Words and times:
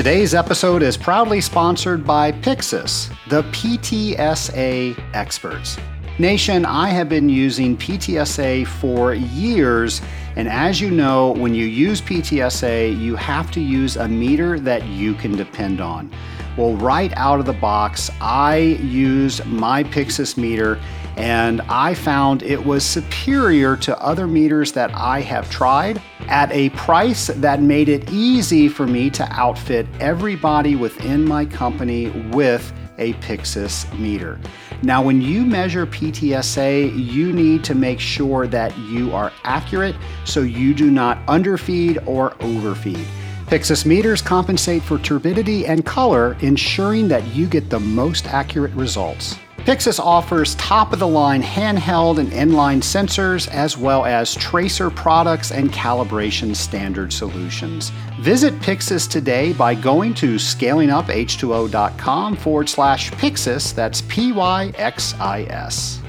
Today's 0.00 0.34
episode 0.34 0.82
is 0.82 0.96
proudly 0.96 1.42
sponsored 1.42 2.06
by 2.06 2.32
Pyxis, 2.32 3.14
the 3.28 3.42
PTSA 3.52 4.98
experts. 5.12 5.76
Nation, 6.18 6.64
I 6.64 6.88
have 6.88 7.10
been 7.10 7.28
using 7.28 7.76
PTSA 7.76 8.66
for 8.66 9.12
years, 9.12 10.00
and 10.36 10.48
as 10.48 10.80
you 10.80 10.90
know, 10.90 11.32
when 11.32 11.54
you 11.54 11.66
use 11.66 12.00
PTSA, 12.00 12.98
you 12.98 13.14
have 13.14 13.50
to 13.50 13.60
use 13.60 13.96
a 13.96 14.08
meter 14.08 14.58
that 14.60 14.86
you 14.86 15.12
can 15.12 15.36
depend 15.36 15.82
on. 15.82 16.10
Well, 16.56 16.76
right 16.76 17.12
out 17.14 17.38
of 17.38 17.44
the 17.44 17.52
box, 17.52 18.10
I 18.22 18.56
used 18.56 19.44
my 19.44 19.84
Pyxis 19.84 20.38
meter 20.38 20.80
and 21.20 21.60
I 21.68 21.92
found 21.92 22.42
it 22.42 22.64
was 22.64 22.82
superior 22.82 23.76
to 23.76 24.00
other 24.02 24.26
meters 24.26 24.72
that 24.72 24.90
I 24.94 25.20
have 25.20 25.50
tried 25.50 26.00
at 26.28 26.50
a 26.50 26.70
price 26.70 27.26
that 27.26 27.60
made 27.60 27.90
it 27.90 28.10
easy 28.10 28.68
for 28.68 28.86
me 28.86 29.10
to 29.10 29.24
outfit 29.30 29.86
everybody 30.00 30.76
within 30.76 31.26
my 31.26 31.44
company 31.44 32.08
with 32.32 32.72
a 32.96 33.12
Pyxis 33.14 33.86
meter. 33.98 34.40
Now, 34.82 35.02
when 35.02 35.20
you 35.20 35.44
measure 35.44 35.86
PTSA, 35.86 36.90
you 36.96 37.32
need 37.32 37.64
to 37.64 37.74
make 37.74 38.00
sure 38.00 38.46
that 38.46 38.76
you 38.78 39.12
are 39.12 39.30
accurate 39.44 39.96
so 40.24 40.40
you 40.40 40.72
do 40.72 40.90
not 40.90 41.18
underfeed 41.26 42.02
or 42.08 42.30
overfeed. 42.40 43.06
Pyxis 43.44 43.84
meters 43.84 44.22
compensate 44.22 44.82
for 44.82 44.98
turbidity 44.98 45.66
and 45.66 45.84
color, 45.84 46.36
ensuring 46.40 47.08
that 47.08 47.26
you 47.34 47.46
get 47.46 47.68
the 47.68 47.80
most 47.80 48.26
accurate 48.26 48.72
results. 48.72 49.36
Pyxis 49.64 50.00
offers 50.00 50.54
top 50.54 50.92
of 50.92 50.98
the 50.98 51.06
line 51.06 51.42
handheld 51.42 52.18
and 52.18 52.32
inline 52.32 52.78
sensors, 52.78 53.46
as 53.48 53.76
well 53.76 54.06
as 54.06 54.34
tracer 54.34 54.90
products 54.90 55.52
and 55.52 55.70
calibration 55.70 56.56
standard 56.56 57.12
solutions. 57.12 57.92
Visit 58.20 58.54
Pyxis 58.60 59.08
today 59.08 59.52
by 59.52 59.74
going 59.74 60.14
to 60.14 60.36
scalinguph2o.com 60.36 62.36
forward 62.36 62.70
slash 62.70 63.10
Pyxis, 63.12 63.74
that's 63.74 64.00
P 64.02 64.32
Y 64.32 64.72
X 64.76 65.14
I 65.20 65.42
S. 65.42 66.00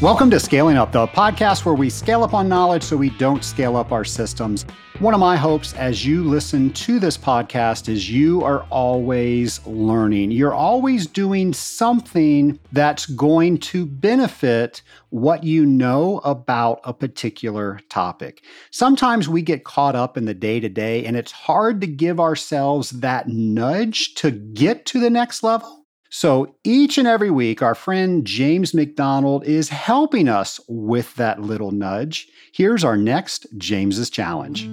Welcome 0.00 0.30
to 0.30 0.38
Scaling 0.38 0.76
Up, 0.76 0.92
the 0.92 1.08
podcast 1.08 1.64
where 1.64 1.74
we 1.74 1.90
scale 1.90 2.22
up 2.22 2.32
on 2.32 2.48
knowledge 2.48 2.84
so 2.84 2.96
we 2.96 3.10
don't 3.10 3.42
scale 3.42 3.74
up 3.74 3.90
our 3.90 4.04
systems. 4.04 4.64
One 5.00 5.12
of 5.12 5.18
my 5.18 5.36
hopes 5.36 5.74
as 5.74 6.06
you 6.06 6.22
listen 6.22 6.72
to 6.74 7.00
this 7.00 7.18
podcast 7.18 7.88
is 7.88 8.08
you 8.08 8.44
are 8.44 8.62
always 8.70 9.60
learning. 9.66 10.30
You're 10.30 10.54
always 10.54 11.08
doing 11.08 11.52
something 11.52 12.60
that's 12.70 13.06
going 13.06 13.58
to 13.58 13.86
benefit 13.86 14.82
what 15.10 15.42
you 15.42 15.66
know 15.66 16.18
about 16.18 16.78
a 16.84 16.94
particular 16.94 17.80
topic. 17.88 18.44
Sometimes 18.70 19.28
we 19.28 19.42
get 19.42 19.64
caught 19.64 19.96
up 19.96 20.16
in 20.16 20.26
the 20.26 20.34
day 20.34 20.60
to 20.60 20.68
day, 20.68 21.06
and 21.06 21.16
it's 21.16 21.32
hard 21.32 21.80
to 21.80 21.88
give 21.88 22.20
ourselves 22.20 22.90
that 22.90 23.26
nudge 23.26 24.14
to 24.14 24.30
get 24.30 24.86
to 24.86 25.00
the 25.00 25.10
next 25.10 25.42
level. 25.42 25.77
So 26.10 26.56
each 26.64 26.96
and 26.96 27.06
every 27.06 27.30
week, 27.30 27.60
our 27.60 27.74
friend 27.74 28.24
James 28.24 28.72
McDonald 28.72 29.44
is 29.44 29.68
helping 29.68 30.26
us 30.26 30.58
with 30.66 31.14
that 31.16 31.42
little 31.42 31.70
nudge. 31.70 32.28
Here's 32.52 32.82
our 32.82 32.96
next 32.96 33.46
James's 33.58 34.08
Challenge. 34.08 34.70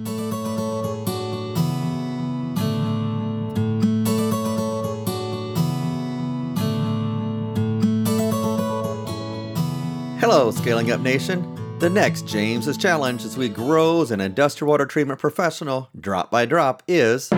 Hello, 10.18 10.50
Scaling 10.50 10.90
Up 10.90 11.00
Nation. 11.00 11.52
The 11.80 11.90
next 11.90 12.26
James's 12.26 12.78
Challenge 12.78 13.22
as 13.26 13.36
we 13.36 13.50
grow 13.50 14.00
as 14.00 14.10
an 14.10 14.22
industrial 14.22 14.70
water 14.70 14.86
treatment 14.86 15.20
professional, 15.20 15.90
drop 16.00 16.30
by 16.30 16.46
drop, 16.46 16.82
is 16.88 17.28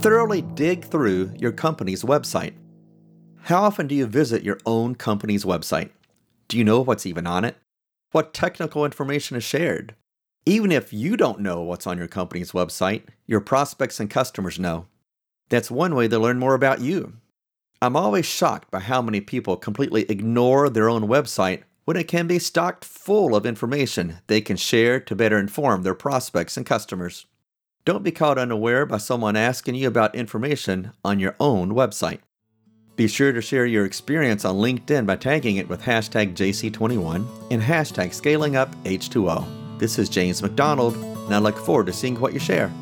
thoroughly 0.00 0.42
dig 0.42 0.84
through 0.84 1.32
your 1.38 1.52
company's 1.52 2.02
website. 2.02 2.52
How 3.42 3.62
often 3.62 3.86
do 3.86 3.94
you 3.94 4.06
visit 4.06 4.42
your 4.42 4.58
own 4.66 4.94
company's 4.94 5.44
website? 5.44 5.90
Do 6.48 6.58
you 6.58 6.64
know 6.64 6.80
what's 6.80 7.06
even 7.06 7.26
on 7.26 7.44
it? 7.44 7.56
What 8.12 8.34
technical 8.34 8.84
information 8.84 9.36
is 9.36 9.44
shared? 9.44 9.94
Even 10.44 10.70
if 10.70 10.92
you 10.92 11.16
don't 11.16 11.40
know 11.40 11.62
what's 11.62 11.86
on 11.86 11.98
your 11.98 12.08
company's 12.08 12.52
website, 12.52 13.02
your 13.26 13.40
prospects 13.40 13.98
and 13.98 14.10
customers 14.10 14.58
know. 14.58 14.86
That's 15.48 15.70
one 15.70 15.94
way 15.94 16.08
to 16.08 16.18
learn 16.18 16.38
more 16.38 16.54
about 16.54 16.80
you. 16.80 17.14
I'm 17.80 17.96
always 17.96 18.26
shocked 18.26 18.70
by 18.70 18.80
how 18.80 19.02
many 19.02 19.20
people 19.20 19.56
completely 19.56 20.02
ignore 20.08 20.68
their 20.68 20.88
own 20.88 21.02
website 21.02 21.62
when 21.84 21.96
it 21.96 22.08
can 22.08 22.26
be 22.26 22.38
stocked 22.38 22.84
full 22.84 23.34
of 23.34 23.46
information 23.46 24.18
they 24.26 24.40
can 24.40 24.56
share 24.56 24.98
to 25.00 25.16
better 25.16 25.38
inform 25.38 25.82
their 25.82 25.94
prospects 25.94 26.56
and 26.56 26.66
customers. 26.66 27.26
Don't 27.86 28.02
be 28.02 28.10
caught 28.10 28.36
unaware 28.36 28.84
by 28.84 28.98
someone 28.98 29.36
asking 29.36 29.76
you 29.76 29.86
about 29.86 30.16
information 30.16 30.90
on 31.04 31.20
your 31.20 31.36
own 31.38 31.70
website. 31.70 32.18
Be 32.96 33.06
sure 33.06 33.32
to 33.32 33.40
share 33.40 33.64
your 33.64 33.84
experience 33.84 34.44
on 34.44 34.56
LinkedIn 34.56 35.06
by 35.06 35.14
tagging 35.14 35.58
it 35.58 35.68
with 35.68 35.82
hashtag 35.82 36.34
JC21 36.34 37.24
and 37.52 37.62
hashtag 37.62 38.08
ScalingUpH2O. 38.08 39.78
This 39.78 40.00
is 40.00 40.08
James 40.08 40.42
McDonald, 40.42 40.96
and 40.96 41.32
I 41.32 41.38
look 41.38 41.56
forward 41.56 41.86
to 41.86 41.92
seeing 41.92 42.18
what 42.18 42.32
you 42.32 42.40
share. 42.40 42.72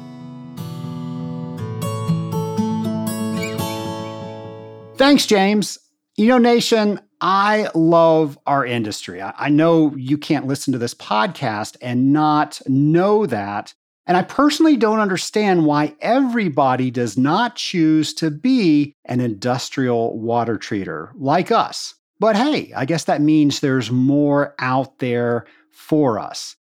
Thanks, 4.97 5.27
James. 5.27 5.79
You 6.17 6.29
know, 6.29 6.39
Nation, 6.39 6.99
I 7.21 7.69
love 7.75 8.39
our 8.47 8.65
industry. 8.65 9.21
I 9.21 9.51
know 9.51 9.95
you 9.97 10.17
can't 10.17 10.47
listen 10.47 10.73
to 10.73 10.79
this 10.79 10.95
podcast 10.95 11.77
and 11.83 12.11
not 12.15 12.63
know 12.67 13.27
that. 13.27 13.75
And 14.07 14.17
I 14.17 14.23
personally 14.23 14.77
don't 14.77 15.01
understand 15.01 15.65
why 15.65 15.95
everybody 16.01 16.91
does 16.91 17.17
not 17.17 17.57
choose 17.57 18.13
to 18.15 18.31
be 18.31 18.95
an 19.07 19.21
industrial 19.21 20.19
water 20.19 20.59
treater 20.59 21.11
like 21.15 21.51
us. 21.51 21.95
But 22.21 22.37
hey, 22.37 22.73
I 22.77 22.85
guess 22.85 23.05
that 23.05 23.23
means 23.23 23.61
there's 23.61 23.91
more 23.91 24.55
out 24.59 24.99
there 24.99 25.47
for 25.71 26.19
us. 26.19 26.57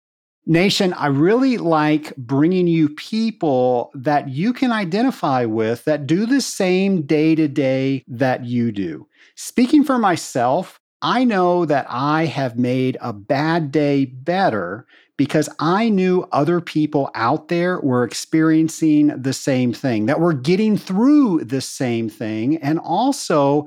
Nation, 0.46 0.92
I 0.92 1.06
really 1.06 1.56
like 1.56 2.14
bringing 2.16 2.66
you 2.66 2.90
people 2.90 3.90
that 3.94 4.28
you 4.28 4.52
can 4.52 4.72
identify 4.72 5.46
with 5.46 5.84
that 5.84 6.06
do 6.06 6.26
the 6.26 6.42
same 6.42 7.02
day 7.02 7.34
to 7.34 7.48
day 7.48 8.04
that 8.08 8.44
you 8.44 8.70
do. 8.70 9.06
Speaking 9.36 9.84
for 9.84 9.96
myself, 9.96 10.78
I 11.00 11.24
know 11.24 11.64
that 11.64 11.86
I 11.88 12.26
have 12.26 12.58
made 12.58 12.98
a 13.00 13.12
bad 13.12 13.70
day 13.70 14.04
better 14.04 14.86
because 15.16 15.48
I 15.58 15.88
knew 15.88 16.26
other 16.32 16.60
people 16.60 17.10
out 17.14 17.48
there 17.48 17.80
were 17.80 18.04
experiencing 18.04 19.08
the 19.08 19.32
same 19.32 19.72
thing, 19.72 20.06
that 20.06 20.20
were 20.20 20.34
getting 20.34 20.76
through 20.76 21.44
the 21.44 21.60
same 21.60 22.08
thing, 22.08 22.56
and 22.58 22.78
also 22.80 23.66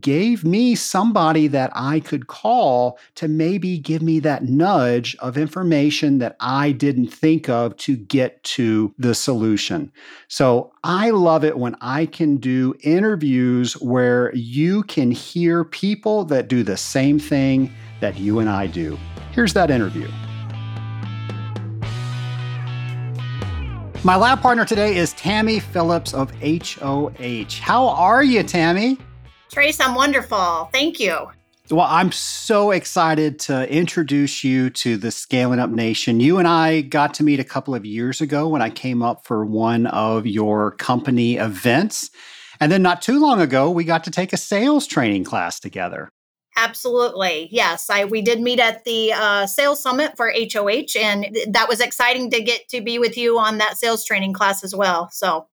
gave 0.00 0.44
me 0.44 0.74
somebody 0.74 1.46
that 1.46 1.70
I 1.74 2.00
could 2.00 2.26
call 2.26 2.98
to 3.14 3.28
maybe 3.28 3.78
give 3.78 4.02
me 4.02 4.18
that 4.20 4.44
nudge 4.44 5.14
of 5.20 5.38
information 5.38 6.18
that 6.18 6.36
I 6.40 6.72
didn't 6.72 7.08
think 7.08 7.48
of 7.48 7.76
to 7.78 7.96
get 7.96 8.42
to 8.44 8.92
the 8.98 9.14
solution. 9.14 9.92
So 10.28 10.72
I 10.82 11.10
love 11.10 11.44
it 11.44 11.58
when 11.58 11.76
I 11.80 12.06
can 12.06 12.38
do 12.38 12.74
interviews 12.82 13.74
where 13.74 14.34
you 14.34 14.82
can 14.84 15.12
hear 15.12 15.64
people 15.64 16.24
that 16.24 16.48
do 16.48 16.64
the 16.64 16.76
same 16.76 17.20
thing 17.20 17.72
that 18.00 18.18
you 18.18 18.40
and 18.40 18.50
I 18.50 18.66
do. 18.66 18.98
Here's 19.30 19.52
that 19.54 19.70
interview. 19.70 20.08
My 24.04 24.14
lab 24.16 24.40
partner 24.40 24.64
today 24.64 24.96
is 24.96 25.12
Tammy 25.14 25.58
Phillips 25.58 26.14
of 26.14 26.30
HOH. 26.40 27.60
How 27.60 27.88
are 27.88 28.22
you, 28.22 28.42
Tammy? 28.42 28.98
Trace, 29.50 29.80
I'm 29.80 29.94
wonderful. 29.94 30.68
Thank 30.72 31.00
you. 31.00 31.28
Well, 31.70 31.86
I'm 31.88 32.12
so 32.12 32.70
excited 32.70 33.40
to 33.40 33.68
introduce 33.68 34.44
you 34.44 34.70
to 34.70 34.96
the 34.96 35.10
Scaling 35.10 35.58
Up 35.58 35.70
Nation. 35.70 36.20
You 36.20 36.38
and 36.38 36.46
I 36.46 36.82
got 36.82 37.14
to 37.14 37.24
meet 37.24 37.40
a 37.40 37.44
couple 37.44 37.74
of 37.74 37.84
years 37.84 38.20
ago 38.20 38.46
when 38.46 38.62
I 38.62 38.70
came 38.70 39.02
up 39.02 39.26
for 39.26 39.44
one 39.44 39.86
of 39.88 40.26
your 40.26 40.70
company 40.70 41.36
events. 41.36 42.10
And 42.60 42.70
then 42.70 42.82
not 42.82 43.02
too 43.02 43.18
long 43.18 43.40
ago, 43.40 43.70
we 43.70 43.82
got 43.82 44.04
to 44.04 44.12
take 44.12 44.32
a 44.32 44.36
sales 44.36 44.86
training 44.86 45.24
class 45.24 45.58
together. 45.58 46.08
Absolutely. 46.56 47.48
Yes. 47.52 47.90
I 47.90 48.06
we 48.06 48.22
did 48.22 48.40
meet 48.40 48.58
at 48.60 48.84
the 48.84 49.12
uh, 49.12 49.46
sales 49.46 49.82
summit 49.82 50.16
for 50.16 50.32
HOH 50.32 50.98
and 50.98 51.36
that 51.48 51.68
was 51.68 51.80
exciting 51.80 52.30
to 52.30 52.42
get 52.42 52.68
to 52.70 52.80
be 52.80 52.98
with 52.98 53.16
you 53.18 53.38
on 53.38 53.58
that 53.58 53.76
sales 53.76 54.04
training 54.04 54.32
class 54.32 54.64
as 54.64 54.74
well. 54.74 55.10
So 55.12 55.48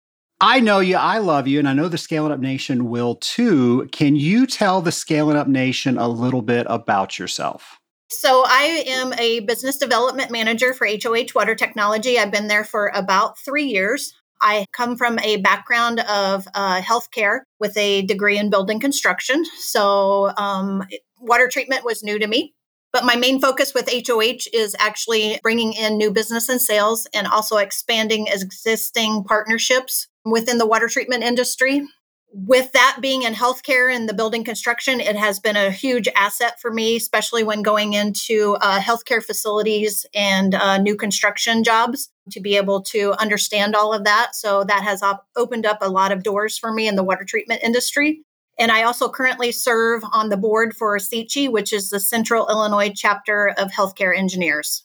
I 0.40 0.60
know 0.60 0.78
you, 0.78 0.96
I 0.96 1.18
love 1.18 1.48
you, 1.48 1.58
and 1.58 1.68
I 1.68 1.72
know 1.72 1.88
the 1.88 1.98
Scaling 1.98 2.30
Up 2.30 2.38
Nation 2.38 2.88
will 2.88 3.16
too. 3.16 3.88
Can 3.90 4.14
you 4.14 4.46
tell 4.46 4.80
the 4.80 4.92
Scaling 4.92 5.36
Up 5.36 5.48
Nation 5.48 5.98
a 5.98 6.06
little 6.06 6.42
bit 6.42 6.64
about 6.70 7.18
yourself? 7.18 7.80
So, 8.08 8.44
I 8.46 8.84
am 8.86 9.12
a 9.14 9.40
business 9.40 9.76
development 9.76 10.30
manager 10.30 10.72
for 10.72 10.86
HOH 10.86 11.34
Water 11.34 11.56
Technology. 11.56 12.18
I've 12.18 12.30
been 12.30 12.46
there 12.46 12.64
for 12.64 12.92
about 12.94 13.36
three 13.38 13.64
years. 13.64 14.14
I 14.40 14.66
come 14.72 14.96
from 14.96 15.18
a 15.20 15.36
background 15.36 16.00
of 16.00 16.46
uh, 16.54 16.80
healthcare 16.80 17.40
with 17.58 17.76
a 17.76 18.02
degree 18.02 18.38
in 18.38 18.50
building 18.50 18.80
construction. 18.80 19.44
So, 19.58 20.32
um, 20.36 20.84
water 21.20 21.48
treatment 21.48 21.84
was 21.84 22.02
new 22.02 22.18
to 22.18 22.26
me. 22.26 22.54
But 22.92 23.04
my 23.04 23.16
main 23.16 23.40
focus 23.40 23.74
with 23.74 23.90
HOH 23.90 24.48
is 24.54 24.74
actually 24.78 25.38
bringing 25.42 25.74
in 25.74 25.98
new 25.98 26.10
business 26.10 26.48
and 26.48 26.60
sales 26.60 27.06
and 27.12 27.26
also 27.26 27.58
expanding 27.58 28.28
existing 28.28 29.24
partnerships 29.24 30.08
within 30.24 30.58
the 30.58 30.66
water 30.66 30.88
treatment 30.88 31.22
industry 31.22 31.86
with 32.32 32.72
that 32.72 32.98
being 33.00 33.22
in 33.22 33.32
healthcare 33.32 33.94
and 33.94 34.08
the 34.08 34.14
building 34.14 34.44
construction, 34.44 35.00
it 35.00 35.16
has 35.16 35.40
been 35.40 35.56
a 35.56 35.70
huge 35.70 36.08
asset 36.14 36.60
for 36.60 36.70
me, 36.70 36.96
especially 36.96 37.42
when 37.42 37.62
going 37.62 37.94
into 37.94 38.56
uh, 38.60 38.80
healthcare 38.80 39.22
facilities 39.22 40.04
and 40.14 40.54
uh, 40.54 40.78
new 40.78 40.94
construction 40.94 41.64
jobs 41.64 42.10
to 42.30 42.40
be 42.40 42.56
able 42.56 42.82
to 42.82 43.12
understand 43.20 43.74
all 43.74 43.94
of 43.94 44.04
that. 44.04 44.34
So 44.34 44.62
that 44.64 44.82
has 44.82 45.02
op- 45.02 45.26
opened 45.36 45.64
up 45.64 45.78
a 45.80 45.88
lot 45.88 46.12
of 46.12 46.22
doors 46.22 46.58
for 46.58 46.72
me 46.72 46.86
in 46.86 46.96
the 46.96 47.04
water 47.04 47.24
treatment 47.24 47.62
industry. 47.62 48.22
And 48.58 48.70
I 48.70 48.82
also 48.82 49.08
currently 49.08 49.52
serve 49.52 50.02
on 50.12 50.28
the 50.28 50.36
board 50.36 50.76
for 50.76 50.98
CICHE, 50.98 51.48
which 51.50 51.72
is 51.72 51.90
the 51.90 52.00
Central 52.00 52.48
Illinois 52.48 52.92
chapter 52.94 53.54
of 53.56 53.70
healthcare 53.70 54.16
engineers. 54.16 54.82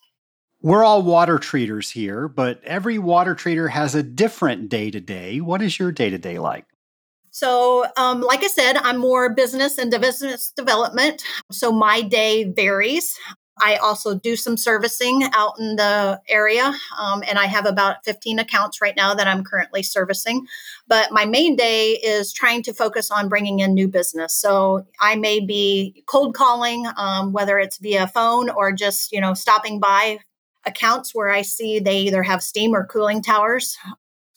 We're 0.62 0.84
all 0.86 1.02
water 1.02 1.40
treaters 1.40 1.92
here, 1.92 2.30
but 2.30 2.64
every 2.64 2.98
water 2.98 3.36
treater 3.36 3.70
has 3.70 3.96
a 3.96 4.04
different 4.04 4.70
day 4.70 4.92
to 4.92 5.02
day. 5.02 5.42
What 5.42 5.62
is 5.62 5.78
your 5.78 5.92
day 5.92 6.10
to 6.10 6.18
day 6.18 6.40
like? 6.40 6.66
So, 7.34 7.86
um, 7.98 8.22
like 8.22 8.44
I 8.44 8.48
said, 8.48 8.78
I'm 8.78 8.98
more 8.98 9.34
business 9.34 9.80
and 9.80 9.90
business 9.90 10.54
development. 10.56 11.24
So, 11.52 11.72
my 11.72 12.04
day 12.04 12.44
varies. 12.44 13.18
I 13.60 13.78
also 13.78 14.14
do 14.14 14.36
some 14.36 14.56
servicing 14.56 15.24
out 15.34 15.54
in 15.60 15.76
the 15.76 16.22
area, 16.30 16.74
um, 17.00 17.24
and 17.28 17.40
I 17.40 17.46
have 17.46 17.66
about 17.66 18.06
15 18.06 18.38
accounts 18.38 18.82
right 18.82 18.96
now 18.96 19.16
that 19.16 19.28
I'm 19.28 19.44
currently 19.44 19.82
servicing. 19.82 20.46
But 20.88 21.12
my 21.12 21.26
main 21.26 21.56
day 21.56 21.94
is 21.94 22.34
trying 22.34 22.62
to 22.64 22.74
focus 22.74 23.10
on 23.10 23.30
bringing 23.30 23.60
in 23.60 23.74
new 23.74 23.88
business. 23.88 24.36
So 24.36 24.86
I 25.00 25.16
may 25.16 25.40
be 25.40 26.04
cold 26.08 26.36
calling, 26.36 26.86
um, 26.98 27.32
whether 27.32 27.58
it's 27.58 27.78
via 27.78 28.06
phone 28.08 28.52
or 28.52 28.72
just 28.74 29.12
you 29.12 29.20
know 29.20 29.34
stopping 29.34 29.80
by 29.80 30.20
accounts 30.66 31.16
where 31.16 31.30
I 31.30 31.42
see 31.42 31.80
they 31.80 31.98
either 32.02 32.22
have 32.22 32.44
steam 32.44 32.76
or 32.76 32.86
cooling 32.86 33.24
towers 33.24 33.76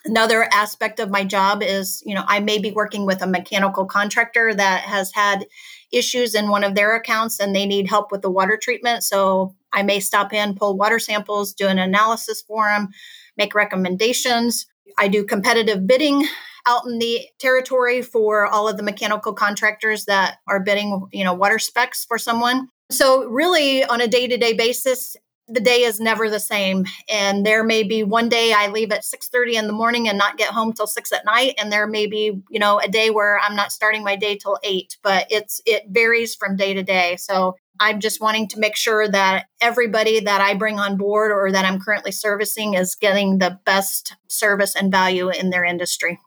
Another 0.06 0.48
aspect 0.52 1.00
of 1.00 1.10
my 1.10 1.24
job 1.24 1.62
is, 1.62 2.00
you 2.06 2.14
know, 2.14 2.24
I 2.28 2.38
may 2.38 2.58
be 2.58 2.70
working 2.70 3.06
with 3.06 3.22
a 3.22 3.26
mechanical 3.26 3.84
contractor 3.86 4.54
that 4.54 4.82
has 4.82 5.12
had 5.12 5.46
issues 5.92 6.34
in 6.34 6.48
one 6.48 6.62
of 6.62 6.76
their 6.76 6.94
accounts 6.94 7.40
and 7.40 7.54
they 7.54 7.66
need 7.66 7.88
help 7.88 8.12
with 8.12 8.22
the 8.22 8.30
water 8.30 8.56
treatment. 8.60 9.02
So 9.02 9.54
I 9.72 9.82
may 9.82 9.98
stop 9.98 10.32
in, 10.32 10.54
pull 10.54 10.76
water 10.76 11.00
samples, 11.00 11.52
do 11.52 11.66
an 11.66 11.78
analysis 11.78 12.40
for 12.40 12.66
them, 12.66 12.90
make 13.36 13.54
recommendations. 13.54 14.66
I 14.96 15.08
do 15.08 15.24
competitive 15.24 15.86
bidding 15.86 16.26
out 16.68 16.86
in 16.86 16.98
the 16.98 17.26
territory 17.38 18.00
for 18.00 18.46
all 18.46 18.68
of 18.68 18.76
the 18.76 18.82
mechanical 18.82 19.32
contractors 19.32 20.04
that 20.04 20.38
are 20.48 20.60
bidding, 20.60 21.06
you 21.12 21.24
know, 21.24 21.34
water 21.34 21.58
specs 21.58 22.04
for 22.04 22.18
someone. 22.18 22.68
So 22.90 23.24
really 23.24 23.84
on 23.84 24.00
a 24.00 24.08
day-to-day 24.08 24.52
basis, 24.52 25.16
the 25.48 25.60
day 25.60 25.82
is 25.82 26.00
never 26.00 26.28
the 26.28 26.40
same. 26.40 26.84
And 27.08 27.46
there 27.46 27.62
may 27.62 27.82
be 27.82 28.02
one 28.02 28.28
day 28.28 28.52
i 28.52 28.68
leave 28.68 28.92
at 28.92 29.02
6.30 29.02 29.54
in 29.54 29.66
the 29.66 29.72
morning 29.72 30.08
and 30.08 30.18
not 30.18 30.38
get 30.38 30.52
home 30.52 30.72
till 30.72 30.86
6 30.86 31.12
at 31.12 31.24
night. 31.24 31.54
And 31.58 31.70
there 31.70 31.86
may 31.86 32.06
be 32.06 32.42
you 32.50 32.58
know 32.58 32.80
a 32.80 32.88
day 32.88 33.10
where 33.10 33.38
i'm 33.38 33.56
not 33.56 33.72
starting 33.72 34.02
my 34.04 34.16
day 34.16 34.36
till 34.36 34.58
8 34.62 34.98
but 35.02 35.26
it's 35.30 35.60
it 35.66 35.84
varies 35.88 36.34
from 36.34 36.56
day 36.56 36.74
to 36.74 36.82
day. 36.82 37.16
So 37.16 37.56
i'm 37.78 38.00
just 38.00 38.20
wanting 38.20 38.48
to 38.48 38.58
make 38.58 38.76
sure 38.76 39.08
that 39.08 39.46
everybody 39.60 40.20
that 40.20 40.40
i 40.40 40.54
bring 40.54 40.78
on 40.78 40.96
board 40.96 41.30
or 41.30 41.52
that 41.52 41.64
i'm 41.64 41.80
currently 41.80 42.12
servicing 42.12 42.74
is 42.74 42.94
getting 42.94 43.38
the 43.38 43.58
best 43.64 44.14
service 44.28 44.74
and 44.74 44.90
value 44.90 45.28
in 45.28 45.50
their 45.50 45.64
industry 45.64 46.18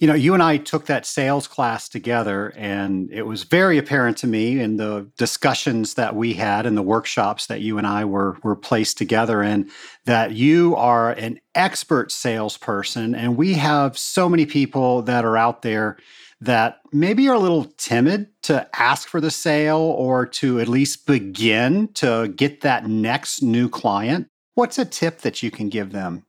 you 0.00 0.06
know, 0.06 0.14
you 0.14 0.32
and 0.32 0.42
I 0.42 0.56
took 0.56 0.86
that 0.86 1.04
sales 1.04 1.46
class 1.46 1.86
together, 1.86 2.54
and 2.56 3.12
it 3.12 3.26
was 3.26 3.42
very 3.42 3.76
apparent 3.76 4.16
to 4.18 4.26
me 4.26 4.58
in 4.58 4.78
the 4.78 5.10
discussions 5.18 5.94
that 5.94 6.16
we 6.16 6.32
had 6.32 6.64
and 6.64 6.74
the 6.74 6.82
workshops 6.82 7.46
that 7.48 7.60
you 7.60 7.76
and 7.76 7.86
I 7.86 8.06
were 8.06 8.38
were 8.42 8.56
placed 8.56 8.96
together 8.96 9.42
in 9.42 9.70
that 10.06 10.32
you 10.32 10.74
are 10.76 11.10
an 11.10 11.38
expert 11.54 12.10
salesperson, 12.10 13.14
and 13.14 13.36
we 13.36 13.52
have 13.54 13.98
so 13.98 14.26
many 14.26 14.46
people 14.46 15.02
that 15.02 15.26
are 15.26 15.36
out 15.36 15.60
there 15.60 15.98
that 16.40 16.80
maybe 16.92 17.28
are 17.28 17.34
a 17.34 17.38
little 17.38 17.64
timid 17.76 18.28
to 18.44 18.66
ask 18.74 19.06
for 19.06 19.20
the 19.20 19.30
sale 19.30 19.76
or 19.76 20.24
to 20.24 20.58
at 20.60 20.68
least 20.68 21.06
begin 21.06 21.88
to 21.92 22.28
get 22.28 22.62
that 22.62 22.88
next 22.88 23.42
new 23.42 23.68
client. 23.68 24.28
What's 24.54 24.78
a 24.78 24.86
tip 24.86 25.18
that 25.18 25.42
you 25.42 25.50
can 25.50 25.68
give 25.68 25.92
them? 25.92 26.24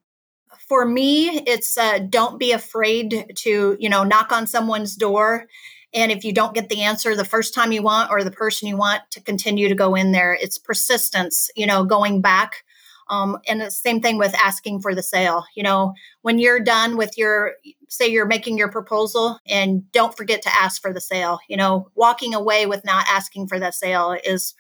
For 0.71 0.85
me, 0.85 1.27
it's 1.47 1.77
uh, 1.77 1.99
don't 1.99 2.39
be 2.39 2.53
afraid 2.53 3.33
to, 3.35 3.75
you 3.77 3.89
know, 3.89 4.05
knock 4.05 4.31
on 4.31 4.47
someone's 4.47 4.95
door. 4.95 5.45
And 5.93 6.13
if 6.13 6.23
you 6.23 6.31
don't 6.31 6.53
get 6.55 6.69
the 6.69 6.83
answer 6.83 7.13
the 7.13 7.25
first 7.25 7.53
time 7.53 7.73
you 7.73 7.81
want 7.81 8.09
or 8.09 8.23
the 8.23 8.31
person 8.31 8.69
you 8.69 8.77
want 8.77 9.01
to 9.11 9.19
continue 9.19 9.67
to 9.67 9.75
go 9.75 9.95
in 9.95 10.13
there, 10.13 10.33
it's 10.33 10.57
persistence, 10.57 11.49
you 11.57 11.67
know, 11.67 11.83
going 11.83 12.21
back. 12.21 12.63
Um, 13.09 13.37
and 13.49 13.59
the 13.59 13.69
same 13.69 13.99
thing 13.99 14.17
with 14.17 14.33
asking 14.35 14.79
for 14.79 14.95
the 14.95 15.03
sale. 15.03 15.43
You 15.57 15.63
know, 15.63 15.93
when 16.21 16.39
you're 16.39 16.61
done 16.61 16.95
with 16.95 17.17
your, 17.17 17.55
say 17.89 18.07
you're 18.07 18.25
making 18.25 18.57
your 18.57 18.71
proposal 18.71 19.39
and 19.45 19.91
don't 19.91 20.15
forget 20.15 20.41
to 20.43 20.55
ask 20.55 20.81
for 20.81 20.93
the 20.93 21.01
sale. 21.01 21.39
You 21.49 21.57
know, 21.57 21.89
walking 21.95 22.33
away 22.33 22.65
with 22.65 22.85
not 22.85 23.05
asking 23.09 23.49
for 23.49 23.59
that 23.59 23.75
sale 23.75 24.15
is 24.23 24.55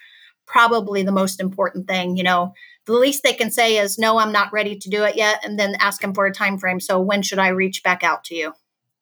probably 0.45 1.03
the 1.03 1.13
most 1.13 1.39
important 1.39 1.87
thing. 1.87 2.17
You 2.17 2.23
know, 2.23 2.53
the 2.85 2.93
least 2.93 3.23
they 3.23 3.33
can 3.33 3.51
say 3.51 3.77
is 3.77 3.97
no 3.97 4.17
i'm 4.17 4.31
not 4.31 4.51
ready 4.51 4.75
to 4.75 4.89
do 4.89 5.03
it 5.03 5.15
yet 5.15 5.39
and 5.43 5.59
then 5.59 5.75
ask 5.79 6.01
them 6.01 6.13
for 6.13 6.25
a 6.25 6.33
time 6.33 6.57
frame 6.57 6.79
so 6.79 6.99
when 6.99 7.21
should 7.21 7.39
i 7.39 7.49
reach 7.49 7.83
back 7.83 8.03
out 8.03 8.23
to 8.23 8.35
you? 8.35 8.53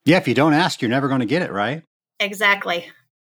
Yeah 0.05 0.17
if 0.17 0.27
you 0.27 0.33
don't 0.33 0.53
ask 0.53 0.81
you're 0.81 0.89
never 0.89 1.07
going 1.07 1.21
to 1.21 1.25
get 1.25 1.41
it 1.41 1.51
right? 1.51 1.83
Exactly. 2.19 2.87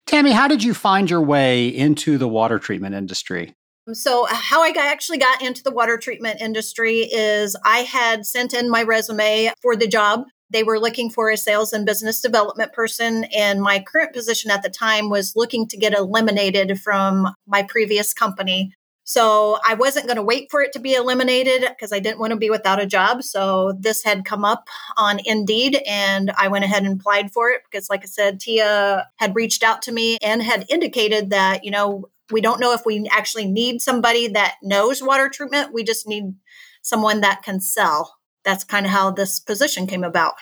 Tammy 0.07 0.33
how 0.33 0.49
did 0.49 0.63
you 0.63 0.75
find 0.75 1.11
your 1.11 1.23
way 1.23 1.69
into 1.69 2.19
the 2.19 2.29
water 2.29 2.59
treatment 2.59 2.95
industry? 2.95 3.55
So 3.93 4.27
uh, 4.27 4.35
how 4.35 4.63
i 4.63 4.73
got, 4.73 4.87
actually 4.87 5.19
got 5.19 5.43
into 5.43 5.63
the 5.63 5.71
water 5.71 5.99
treatment 5.99 6.41
industry 6.41 7.01
is 7.01 7.57
i 7.65 7.79
had 7.79 8.27
sent 8.27 8.55
in 8.55 8.71
my 8.71 8.83
resume 8.83 9.53
for 9.63 9.77
the 9.77 9.89
job. 9.89 10.25
They 10.49 10.63
were 10.63 10.79
looking 10.79 11.11
for 11.11 11.29
a 11.29 11.37
sales 11.37 11.73
and 11.73 11.85
business 11.85 12.21
development 12.21 12.73
person 12.73 13.25
and 13.37 13.61
my 13.61 13.81
current 13.81 14.13
position 14.13 14.51
at 14.51 14.63
the 14.63 14.71
time 14.71 15.11
was 15.11 15.35
looking 15.35 15.67
to 15.69 15.77
get 15.77 15.93
eliminated 15.93 16.81
from 16.81 17.35
my 17.49 17.65
previous 17.65 18.15
company 18.15 18.73
so 19.09 19.59
I 19.65 19.75
wasn't 19.75 20.07
going 20.07 20.17
to 20.17 20.23
wait 20.23 20.51
for 20.51 20.61
it 20.61 20.73
to 20.73 20.81
be 20.81 20.95
eliminated 20.95 21.63
because 21.63 21.93
I 21.93 22.01
didn't 22.01 22.19
want 22.19 22.33
to 22.33 22.37
be 22.37 22.51
without 22.51 22.83
a 22.83 22.87
job. 22.87 23.23
So 23.23 23.73
this 23.79 24.03
had 24.03 24.25
come 24.25 24.45
up 24.45 24.67
on 24.97 25.21
Indeed 25.25 25.81
and 25.87 26.33
I 26.37 26.49
went 26.49 26.65
ahead 26.65 26.83
and 26.83 27.01
applied 27.01 27.33
for 27.33 27.49
it 27.51 27.63
because, 27.71 27.89
like 27.89 28.03
I 28.03 28.07
said, 28.07 28.41
Tia 28.41 29.09
had 29.17 29.37
reached 29.37 29.63
out 29.63 29.81
to 29.83 29.93
me 29.93 30.19
and 30.21 30.43
had 30.43 30.67
indicated 30.69 31.31
that, 31.31 31.65
you 31.65 31.71
know, 31.71 32.11
we 32.33 32.41
don't 32.41 32.59
know 32.59 32.73
if 32.73 32.85
we 32.85 33.09
actually 33.13 33.47
need 33.47 33.81
somebody 33.81 34.27
that 34.27 34.57
knows 34.61 35.01
water 35.01 35.29
treatment. 35.29 35.73
We 35.73 35.85
just 35.85 36.09
need 36.09 36.35
someone 36.83 37.21
that 37.21 37.45
can 37.45 37.61
sell. 37.61 38.17
That's 38.45 38.65
kind 38.65 38.87
of 38.87 38.91
how 38.91 39.13
this 39.13 39.39
position 39.39 39.87
came 39.87 40.03
about. 40.03 40.35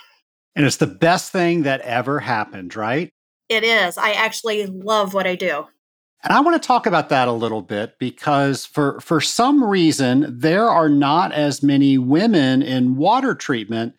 And 0.56 0.64
it's 0.64 0.78
the 0.78 0.87
best 0.87 1.33
thing 1.33 1.64
that 1.64 1.83
ever 1.83 2.18
happened, 2.18 2.75
right? 2.76 3.11
It 3.50 3.62
is. 3.62 3.99
I 3.99 4.12
actually 4.12 4.64
love 4.64 5.12
what 5.12 5.26
I 5.26 5.35
do. 5.35 5.66
And 6.25 6.33
I 6.33 6.40
want 6.40 6.61
to 6.61 6.66
talk 6.66 6.87
about 6.87 7.11
that 7.11 7.28
a 7.28 7.33
little 7.33 7.61
bit 7.61 7.99
because 7.99 8.64
for, 8.64 8.99
for 9.00 9.21
some 9.21 9.62
reason, 9.62 10.38
there 10.38 10.71
are 10.71 10.88
not 10.88 11.33
as 11.33 11.62
many 11.62 11.99
women 11.99 12.62
in 12.62 12.97
water 12.97 13.35
treatment 13.35 13.95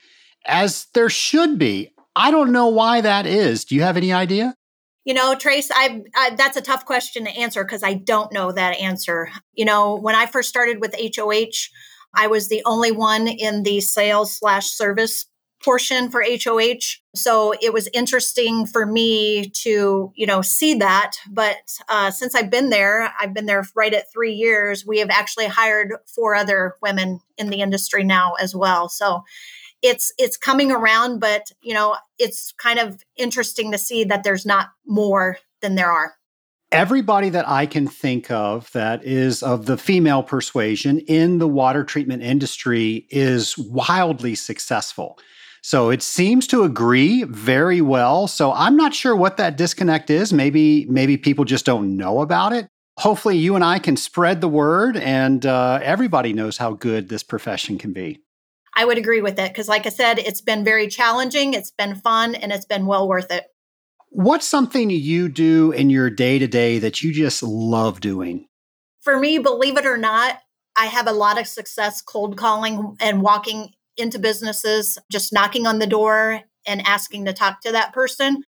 as 0.48 0.88
there 0.96 1.10
should 1.10 1.60
be. 1.60 1.92
I 2.16 2.32
don't 2.32 2.52
know 2.52 2.68
why 2.68 3.02
that 3.02 3.28
is. 3.28 3.64
Do 3.64 3.76
you 3.76 3.84
have 3.84 3.96
any 3.96 4.12
idea? 4.12 4.56
You 5.04 5.14
know, 5.14 5.36
Trace, 5.36 5.70
I, 5.72 6.02
I 6.16 6.32
that's 6.32 6.58
a 6.58 6.62
tough 6.62 6.86
question 6.86 7.26
to 7.26 7.32
answer 7.32 7.64
because 7.64 7.84
I 7.84 7.94
don't 7.94 8.34
know 8.34 8.52
that 8.52 8.80
answer. 8.80 9.30
You 9.54 9.66
know, 9.66 9.96
when 9.96 10.16
I 10.16 10.26
first 10.26 10.50
started 10.50 10.82
with 10.82 10.96
HOH, 10.96 11.70
I 12.16 12.26
was 12.26 12.50
the 12.50 12.64
only 12.66 12.92
one 12.92 13.28
in 13.28 13.62
the 13.62 13.82
sales 13.82 14.36
slash 14.36 14.66
service 14.66 15.28
portion 15.66 16.12
for 16.12 16.24
HOH. 16.24 17.00
So 17.16 17.56
it 17.60 17.74
was 17.74 17.90
interesting 17.92 18.68
for 18.68 18.86
me 18.86 19.50
to, 19.64 20.14
you 20.16 20.28
know, 20.28 20.44
see 20.44 20.76
that. 20.76 21.14
But 21.28 21.58
uh, 21.90 22.12
since 22.12 22.36
I've 22.36 22.52
been 22.52 22.70
there, 22.70 23.12
I've 23.20 23.34
been 23.34 23.48
there 23.48 23.66
right 23.76 23.94
at 23.94 24.12
three 24.14 24.34
years. 24.34 24.86
We 24.86 25.00
have 25.00 25.10
actually 25.10 25.48
hired 25.48 25.94
four 26.06 26.36
other 26.36 26.76
women 26.84 27.20
in 27.40 27.50
the 27.50 27.62
industry 27.62 28.04
now 28.04 28.34
as 28.34 28.56
well. 28.56 28.88
So 28.88 29.24
it's 29.82 30.14
it's 30.20 30.38
coming 30.38 30.72
around, 30.72 31.20
but 31.20 31.52
you 31.62 31.74
know, 31.74 31.96
it's 32.20 32.54
kind 32.54 32.78
of 32.78 33.04
interesting 33.18 33.72
to 33.72 33.78
see 33.80 34.04
that 34.04 34.24
there's 34.24 34.46
not 34.46 34.70
more 34.86 35.40
than 35.62 35.74
there 35.76 35.92
are. 35.92 36.14
Everybody 36.72 37.30
that 37.30 37.48
I 37.48 37.66
can 37.66 37.88
think 37.88 38.30
of 38.30 38.72
that 38.74 39.04
is 39.04 39.42
of 39.42 39.66
the 39.66 39.78
female 39.78 40.22
persuasion 40.22 41.00
in 41.00 41.40
the 41.40 41.48
water 41.48 41.84
treatment 41.84 42.22
industry 42.22 43.08
is 43.10 43.58
wildly 43.58 44.36
successful. 44.36 45.18
So 45.66 45.90
it 45.90 46.04
seems 46.04 46.46
to 46.50 46.62
agree 46.62 47.24
very 47.24 47.82
well. 47.82 48.28
So 48.28 48.54
I'm 48.54 48.78
not 48.78 48.94
sure 48.94 49.16
what 49.16 49.38
that 49.38 49.58
disconnect 49.58 50.12
is. 50.12 50.32
Maybe 50.32 50.86
maybe 50.86 51.18
people 51.18 51.44
just 51.44 51.66
don't 51.66 51.98
know 51.98 52.22
about 52.22 52.54
it. 52.54 52.68
Hopefully, 53.00 53.40
you 53.40 53.56
and 53.56 53.64
I 53.64 53.80
can 53.80 53.98
spread 53.98 54.42
the 54.42 54.48
word, 54.48 54.96
and 54.96 55.44
uh, 55.44 55.80
everybody 55.82 56.34
knows 56.34 56.60
how 56.60 56.74
good 56.74 57.10
this 57.10 57.24
profession 57.24 57.80
can 57.80 57.94
be. 57.94 58.20
I 58.76 58.86
would 58.86 59.00
agree 59.00 59.22
with 59.22 59.40
it 59.40 59.50
because, 59.50 59.68
like 59.68 59.88
I 59.88 59.90
said, 59.90 60.20
it's 60.20 60.40
been 60.40 60.64
very 60.64 60.88
challenging, 60.88 61.56
it's 61.56 61.72
been 61.72 61.96
fun, 61.96 62.36
and 62.36 62.52
it's 62.52 62.66
been 62.66 62.86
well 62.86 63.08
worth 63.08 63.32
it. 63.32 63.46
What's 64.10 64.46
something 64.46 64.92
you 64.92 65.30
do 65.30 65.72
in 65.72 65.90
your 65.90 66.12
day 66.12 66.38
to 66.38 66.46
day 66.46 66.78
that 66.78 67.02
you 67.02 67.12
just 67.12 67.42
love 67.42 68.02
doing? 68.02 68.46
For 69.02 69.20
me, 69.20 69.40
believe 69.40 69.80
it 69.80 69.88
or 69.88 69.98
not, 69.98 70.38
I 70.76 70.86
have 70.86 71.08
a 71.08 71.12
lot 71.12 71.40
of 71.40 71.48
success 71.48 72.04
cold 72.04 72.38
calling 72.38 72.98
and 73.00 73.24
walking 73.24 73.70
into 73.98 74.20
businesses, 74.20 74.98
just 75.12 75.34
knocking 75.34 75.68
on 75.68 75.80
the 75.80 75.88
door 75.88 76.42
and 76.68 76.82
asking 76.86 77.26
to 77.26 77.34
talk 77.34 77.62
to 77.62 77.72
that 77.72 77.94
person. 77.94 78.44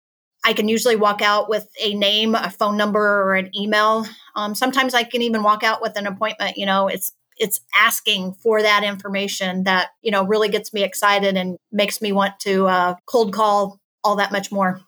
I 0.45 0.53
can 0.53 0.67
usually 0.67 0.95
walk 0.95 1.21
out 1.21 1.49
with 1.49 1.67
a 1.81 1.93
name, 1.93 2.35
a 2.35 2.49
phone 2.49 2.75
number, 2.75 3.23
or 3.23 3.35
an 3.35 3.49
email. 3.55 4.05
Um, 4.35 4.55
sometimes 4.55 4.93
I 4.93 5.03
can 5.03 5.21
even 5.21 5.41
walk 5.43 5.63
out 5.63 5.81
with 5.81 5.97
an 5.97 6.05
appointment. 6.05 6.57
You 6.57 6.65
know, 6.65 6.87
it's 6.87 7.13
it's 7.37 7.61
asking 7.75 8.33
for 8.33 8.61
that 8.61 8.83
information 8.83 9.63
that 9.63 9.89
you 10.01 10.11
know 10.11 10.25
really 10.25 10.49
gets 10.49 10.73
me 10.73 10.83
excited 10.83 11.37
and 11.37 11.57
makes 11.71 12.01
me 12.01 12.11
want 12.11 12.39
to 12.41 12.67
uh, 12.67 12.95
cold 13.05 13.33
call 13.33 13.79
all 14.03 14.17
that 14.17 14.31
much 14.31 14.51
more. 14.51 14.81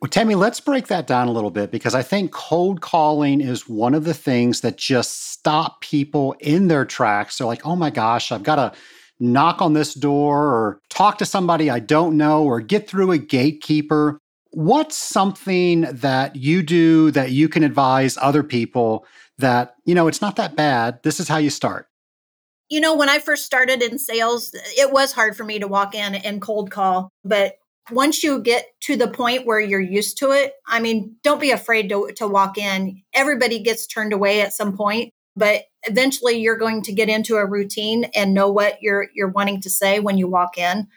Well, 0.00 0.10
Tammy, 0.10 0.34
let's 0.34 0.60
break 0.60 0.88
that 0.88 1.06
down 1.06 1.26
a 1.26 1.32
little 1.32 1.50
bit 1.50 1.70
because 1.70 1.94
I 1.94 2.02
think 2.02 2.30
cold 2.30 2.82
calling 2.82 3.40
is 3.40 3.66
one 3.66 3.94
of 3.94 4.04
the 4.04 4.14
things 4.14 4.60
that 4.60 4.76
just 4.76 5.32
stop 5.32 5.80
people 5.80 6.36
in 6.38 6.68
their 6.68 6.84
tracks. 6.84 7.38
They're 7.38 7.46
like, 7.46 7.64
oh 7.64 7.76
my 7.76 7.88
gosh, 7.88 8.30
I've 8.30 8.42
got 8.42 8.56
to 8.56 8.72
knock 9.18 9.62
on 9.62 9.72
this 9.72 9.94
door 9.94 10.44
or 10.44 10.80
talk 10.90 11.18
to 11.18 11.26
somebody 11.26 11.70
I 11.70 11.78
don't 11.78 12.16
know 12.16 12.44
or 12.44 12.60
get 12.60 12.88
through 12.88 13.12
a 13.12 13.18
gatekeeper. 13.18 14.18
What's 14.50 14.96
something 14.96 15.82
that 15.82 16.36
you 16.36 16.62
do 16.62 17.10
that 17.10 17.30
you 17.30 17.48
can 17.48 17.62
advise 17.62 18.16
other 18.18 18.42
people 18.42 19.06
that, 19.38 19.74
you 19.84 19.94
know, 19.94 20.08
it's 20.08 20.22
not 20.22 20.36
that 20.36 20.56
bad? 20.56 21.00
This 21.02 21.20
is 21.20 21.28
how 21.28 21.36
you 21.36 21.50
start. 21.50 21.88
You 22.68 22.80
know, 22.80 22.96
when 22.96 23.08
I 23.08 23.18
first 23.18 23.44
started 23.44 23.82
in 23.82 23.98
sales, 23.98 24.50
it 24.54 24.92
was 24.92 25.12
hard 25.12 25.36
for 25.36 25.44
me 25.44 25.58
to 25.58 25.68
walk 25.68 25.94
in 25.94 26.14
and 26.14 26.42
cold 26.42 26.70
call. 26.70 27.10
But 27.24 27.58
once 27.92 28.24
you 28.24 28.40
get 28.40 28.66
to 28.80 28.96
the 28.96 29.08
point 29.08 29.46
where 29.46 29.60
you're 29.60 29.80
used 29.80 30.18
to 30.18 30.32
it, 30.32 30.54
I 30.66 30.80
mean, 30.80 31.16
don't 31.22 31.40
be 31.40 31.52
afraid 31.52 31.88
to, 31.90 32.10
to 32.16 32.26
walk 32.26 32.58
in. 32.58 33.02
Everybody 33.14 33.62
gets 33.62 33.86
turned 33.86 34.12
away 34.12 34.40
at 34.40 34.52
some 34.52 34.76
point, 34.76 35.12
but 35.36 35.62
eventually 35.86 36.38
you're 36.38 36.58
going 36.58 36.82
to 36.82 36.92
get 36.92 37.08
into 37.08 37.36
a 37.36 37.46
routine 37.46 38.04
and 38.14 38.34
know 38.34 38.50
what 38.50 38.82
you're 38.82 39.08
you're 39.14 39.28
wanting 39.28 39.60
to 39.62 39.70
say 39.70 40.00
when 40.00 40.18
you 40.18 40.28
walk 40.28 40.58
in. 40.58 40.88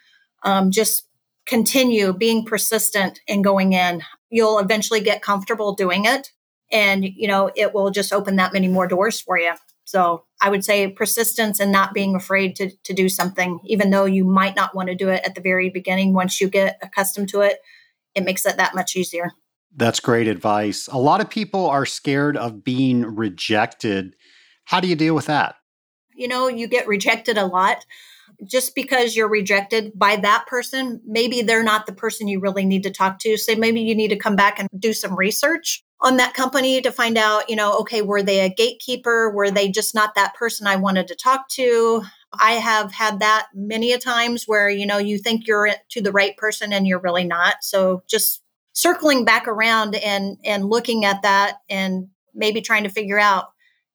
Um, 0.42 0.70
just 0.70 1.06
continue 1.46 2.12
being 2.12 2.44
persistent 2.44 3.20
and 3.28 3.44
going 3.44 3.72
in. 3.72 4.02
You'll 4.30 4.58
eventually 4.58 5.00
get 5.00 5.22
comfortable 5.22 5.74
doing 5.74 6.04
it, 6.04 6.32
and 6.70 7.04
you 7.04 7.28
know 7.28 7.50
it 7.56 7.74
will 7.74 7.90
just 7.90 8.12
open 8.12 8.36
that 8.36 8.52
many 8.52 8.68
more 8.68 8.86
doors 8.86 9.20
for 9.20 9.38
you. 9.38 9.54
So 9.84 10.24
I 10.40 10.50
would 10.50 10.64
say 10.64 10.86
persistence 10.88 11.58
and 11.58 11.72
not 11.72 11.92
being 11.92 12.14
afraid 12.14 12.54
to, 12.56 12.70
to 12.84 12.94
do 12.94 13.08
something, 13.08 13.58
even 13.64 13.90
though 13.90 14.04
you 14.04 14.24
might 14.24 14.54
not 14.54 14.72
want 14.72 14.88
to 14.88 14.94
do 14.94 15.08
it 15.08 15.22
at 15.26 15.34
the 15.34 15.40
very 15.40 15.68
beginning. 15.68 16.14
Once 16.14 16.40
you 16.40 16.48
get 16.48 16.78
accustomed 16.80 17.28
to 17.30 17.40
it, 17.40 17.58
it 18.14 18.22
makes 18.22 18.46
it 18.46 18.56
that 18.56 18.74
much 18.76 18.94
easier. 18.94 19.32
That's 19.74 19.98
great 19.98 20.28
advice. 20.28 20.88
A 20.88 20.98
lot 20.98 21.20
of 21.20 21.28
people 21.28 21.68
are 21.68 21.86
scared 21.86 22.36
of 22.36 22.62
being 22.62 23.02
rejected. 23.02 24.14
How 24.70 24.78
do 24.78 24.86
you 24.86 24.94
deal 24.94 25.16
with 25.16 25.26
that? 25.26 25.56
You 26.14 26.28
know, 26.28 26.46
you 26.46 26.68
get 26.68 26.86
rejected 26.86 27.36
a 27.36 27.44
lot. 27.44 27.84
Just 28.48 28.76
because 28.76 29.16
you're 29.16 29.28
rejected 29.28 29.90
by 29.96 30.14
that 30.14 30.46
person, 30.46 31.00
maybe 31.04 31.42
they're 31.42 31.64
not 31.64 31.86
the 31.86 31.92
person 31.92 32.28
you 32.28 32.38
really 32.38 32.64
need 32.64 32.84
to 32.84 32.90
talk 32.92 33.18
to. 33.18 33.36
So 33.36 33.56
maybe 33.56 33.80
you 33.80 33.96
need 33.96 34.10
to 34.10 34.16
come 34.16 34.36
back 34.36 34.60
and 34.60 34.68
do 34.78 34.92
some 34.92 35.16
research 35.16 35.82
on 36.00 36.18
that 36.18 36.34
company 36.34 36.80
to 36.82 36.92
find 36.92 37.18
out, 37.18 37.50
you 37.50 37.56
know, 37.56 37.78
okay, 37.80 38.00
were 38.00 38.22
they 38.22 38.42
a 38.42 38.48
gatekeeper? 38.48 39.32
Were 39.34 39.50
they 39.50 39.68
just 39.68 39.92
not 39.92 40.14
that 40.14 40.36
person 40.36 40.68
I 40.68 40.76
wanted 40.76 41.08
to 41.08 41.16
talk 41.16 41.48
to? 41.48 42.04
I 42.38 42.52
have 42.52 42.92
had 42.92 43.18
that 43.18 43.48
many 43.52 43.92
a 43.92 43.98
times 43.98 44.44
where, 44.46 44.70
you 44.70 44.86
know, 44.86 44.98
you 44.98 45.18
think 45.18 45.48
you're 45.48 45.70
to 45.88 46.00
the 46.00 46.12
right 46.12 46.36
person 46.36 46.72
and 46.72 46.86
you're 46.86 47.00
really 47.00 47.24
not. 47.24 47.56
So 47.62 48.04
just 48.08 48.40
circling 48.72 49.24
back 49.24 49.48
around 49.48 49.96
and 49.96 50.36
and 50.44 50.64
looking 50.70 51.04
at 51.04 51.22
that 51.22 51.56
and 51.68 52.06
maybe 52.36 52.60
trying 52.60 52.84
to 52.84 52.88
figure 52.88 53.18
out 53.18 53.46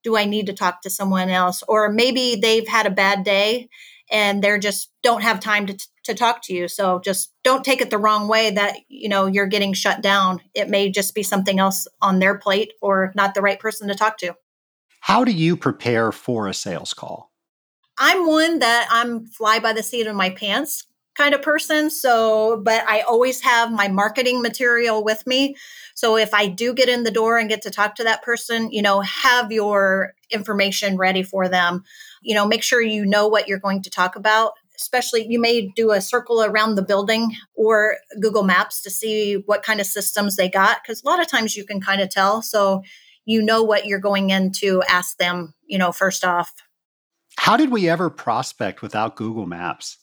do 0.05 0.15
I 0.15 0.25
need 0.25 0.45
to 0.45 0.53
talk 0.53 0.83
to 0.83 0.89
someone 0.89 1.29
else? 1.29 1.63
Or 1.67 1.91
maybe 1.91 2.35
they've 2.35 2.67
had 2.67 2.85
a 2.85 2.91
bad 2.91 3.23
day 3.23 3.69
and 4.11 4.43
they're 4.43 4.59
just 4.59 4.91
don't 5.01 5.23
have 5.23 5.39
time 5.39 5.65
to, 5.65 5.87
to 6.03 6.13
talk 6.13 6.43
to 6.43 6.53
you. 6.53 6.67
So 6.67 7.01
just 7.03 7.33
don't 7.43 7.65
take 7.65 7.81
it 7.81 7.89
the 7.89 7.97
wrong 7.97 8.27
way 8.27 8.51
that 8.51 8.77
you 8.87 9.09
know 9.09 9.25
you're 9.25 9.47
getting 9.47 9.73
shut 9.73 10.01
down. 10.01 10.41
It 10.53 10.69
may 10.69 10.91
just 10.91 11.15
be 11.15 11.23
something 11.23 11.59
else 11.59 11.87
on 12.03 12.19
their 12.19 12.37
plate 12.37 12.73
or 12.83 13.11
not 13.15 13.33
the 13.33 13.41
right 13.41 13.59
person 13.59 13.87
to 13.87 13.95
talk 13.95 14.19
to. 14.19 14.35
How 14.99 15.25
do 15.25 15.31
you 15.31 15.57
prepare 15.57 16.11
for 16.11 16.47
a 16.47 16.53
sales 16.53 16.93
call? 16.93 17.31
I'm 17.97 18.27
one 18.27 18.59
that 18.59 18.87
i'm 18.91 19.25
fly 19.25 19.59
by 19.59 19.71
the 19.71 19.81
seat 19.81 20.05
of 20.05 20.15
my 20.15 20.29
pants 20.29 20.85
kind 21.15 21.33
of 21.33 21.41
person 21.41 21.89
so 21.89 22.61
but 22.63 22.83
i 22.87 23.01
always 23.01 23.41
have 23.41 23.71
my 23.71 23.87
marketing 23.87 24.41
material 24.41 25.03
with 25.03 25.25
me 25.25 25.55
so 25.93 26.17
if 26.17 26.33
i 26.33 26.47
do 26.47 26.73
get 26.73 26.89
in 26.89 27.03
the 27.03 27.11
door 27.11 27.37
and 27.37 27.49
get 27.49 27.61
to 27.61 27.69
talk 27.69 27.95
to 27.95 28.03
that 28.03 28.21
person 28.21 28.71
you 28.71 28.81
know 28.81 29.01
have 29.01 29.51
your 29.51 30.13
information 30.31 30.97
ready 30.97 31.23
for 31.23 31.47
them 31.47 31.83
you 32.25 32.33
know, 32.33 32.45
make 32.45 32.63
sure 32.63 32.81
you 32.81 33.05
know 33.05 33.27
what 33.27 33.47
you're 33.47 33.59
going 33.59 33.83
to 33.83 33.89
talk 33.89 34.15
about. 34.15 34.53
Especially, 34.75 35.25
you 35.25 35.39
may 35.39 35.71
do 35.75 35.91
a 35.91 36.01
circle 36.01 36.43
around 36.43 36.75
the 36.75 36.81
building 36.81 37.31
or 37.53 37.97
Google 38.19 38.43
Maps 38.43 38.81
to 38.81 38.89
see 38.89 39.35
what 39.45 39.63
kind 39.63 39.79
of 39.79 39.85
systems 39.85 40.35
they 40.35 40.49
got, 40.49 40.79
because 40.83 41.01
a 41.01 41.07
lot 41.07 41.21
of 41.21 41.27
times 41.29 41.55
you 41.55 41.63
can 41.63 41.79
kind 41.79 42.01
of 42.01 42.09
tell. 42.09 42.41
So 42.41 42.81
you 43.23 43.41
know 43.41 43.63
what 43.63 43.85
you're 43.85 43.99
going 43.99 44.31
in 44.31 44.51
to 44.53 44.83
ask 44.89 45.17
them, 45.17 45.53
you 45.65 45.77
know, 45.77 45.91
first 45.91 46.25
off. 46.25 46.51
How 47.37 47.55
did 47.55 47.71
we 47.71 47.87
ever 47.87 48.09
prospect 48.09 48.81
without 48.81 49.15
Google 49.15 49.45
Maps? 49.45 49.97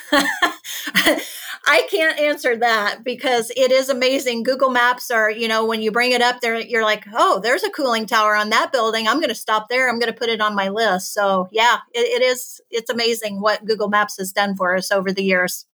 I 1.68 1.82
can't 1.90 2.18
answer 2.18 2.56
that 2.56 3.02
because 3.02 3.50
it 3.56 3.72
is 3.72 3.88
amazing. 3.88 4.44
Google 4.44 4.70
Maps 4.70 5.10
are, 5.10 5.30
you 5.30 5.48
know, 5.48 5.66
when 5.66 5.82
you 5.82 5.90
bring 5.90 6.12
it 6.12 6.22
up 6.22 6.40
there, 6.40 6.58
you're 6.58 6.84
like, 6.84 7.04
oh, 7.12 7.40
there's 7.42 7.64
a 7.64 7.70
cooling 7.70 8.06
tower 8.06 8.36
on 8.36 8.50
that 8.50 8.70
building. 8.70 9.08
I'm 9.08 9.16
going 9.16 9.30
to 9.30 9.34
stop 9.34 9.68
there. 9.68 9.88
I'm 9.88 9.98
going 9.98 10.12
to 10.12 10.18
put 10.18 10.28
it 10.28 10.40
on 10.40 10.54
my 10.54 10.68
list. 10.68 11.12
So, 11.12 11.48
yeah, 11.50 11.78
it, 11.92 12.20
it 12.20 12.24
is. 12.24 12.60
It's 12.70 12.90
amazing 12.90 13.40
what 13.40 13.64
Google 13.64 13.88
Maps 13.88 14.16
has 14.18 14.32
done 14.32 14.56
for 14.56 14.76
us 14.76 14.92
over 14.92 15.12
the 15.12 15.24
years. 15.24 15.66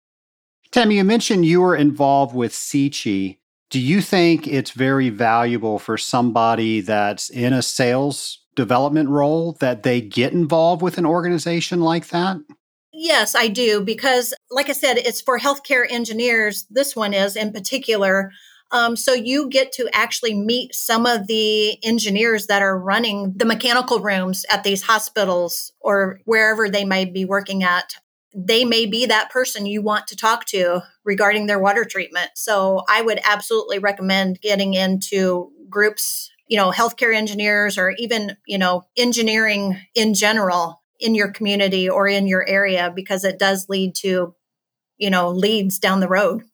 Tammy, 0.71 0.97
you 0.97 1.05
mentioned 1.05 1.45
you 1.45 1.61
were 1.61 1.77
involved 1.77 2.35
with 2.35 2.53
CICHE. 2.53 3.39
Do 3.69 3.79
you 3.79 4.01
think 4.01 4.47
it's 4.47 4.71
very 4.71 5.11
valuable 5.11 5.79
for 5.79 5.99
somebody 5.99 6.81
that's 6.81 7.29
in 7.29 7.53
a 7.53 7.63
sales 7.63 8.39
development 8.55 9.11
role 9.11 9.53
that 9.61 9.83
they 9.83 10.01
get 10.01 10.33
involved 10.33 10.83
with 10.83 10.97
an 10.97 11.07
organization 11.07 11.81
like 11.81 12.09
that? 12.09 12.39
Yes, 12.93 13.35
I 13.35 13.49
do. 13.49 13.81
Because, 13.83 14.35
like 14.51 14.69
I 14.69 14.73
said, 14.73 14.99
it's 14.99 15.21
for 15.21 15.39
healthcare 15.39 15.87
engineers. 15.89 16.67
This 16.71 16.95
one 16.95 17.15
is 17.15 17.37
in 17.37 17.53
particular. 17.53 18.31
Um, 18.71 18.97
so 18.97 19.13
you 19.13 19.49
get 19.49 19.73
to 19.73 19.89
actually 19.93 20.35
meet 20.35 20.75
some 20.75 21.05
of 21.07 21.27
the 21.27 21.83
engineers 21.85 22.47
that 22.47 22.63
are 22.63 22.79
running 22.79 23.35
the 23.37 23.45
mechanical 23.45 24.01
rooms 24.01 24.45
at 24.51 24.65
these 24.65 24.83
hospitals 24.83 25.73
or 25.81 26.21
wherever 26.25 26.69
they 26.69 26.85
may 26.85 27.05
be 27.05 27.25
working 27.25 27.63
at. 27.63 27.95
They 28.35 28.65
may 28.65 28.87
be 28.87 29.05
that 29.07 29.31
person 29.31 29.67
you 29.67 29.83
want 29.83 30.07
to 30.09 30.17
talk 30.17 30.47
to 30.47 30.81
regarding 31.05 31.47
their 31.47 31.59
water 31.59 31.85
treatment. 31.85 32.31
So 32.35 32.83
I 32.89 33.03
would 33.03 33.21
absolutely 33.25 33.79
recommend 33.79 34.41
getting 34.41 34.73
into 34.73 35.51
groups, 35.69 36.31
you 36.49 36.57
know, 36.57 36.71
healthcare 36.71 37.15
engineers 37.15 37.77
or 37.77 37.91
even, 37.99 38.37
you 38.47 38.57
know, 38.57 38.85
engineering 38.97 39.79
in 39.95 40.15
general 40.15 40.82
in 41.03 41.15
your 41.15 41.31
community 41.31 41.89
or 41.89 42.09
in 42.09 42.27
your 42.27 42.49
area 42.49 42.93
because 42.95 43.25
it 43.25 43.39
does 43.39 43.67
lead 43.69 43.95
to, 43.97 44.35
you 44.97 45.11
know, 45.11 45.31
leads 45.31 45.79
down 45.79 46.01
the 46.01 46.09
road. 46.09 46.45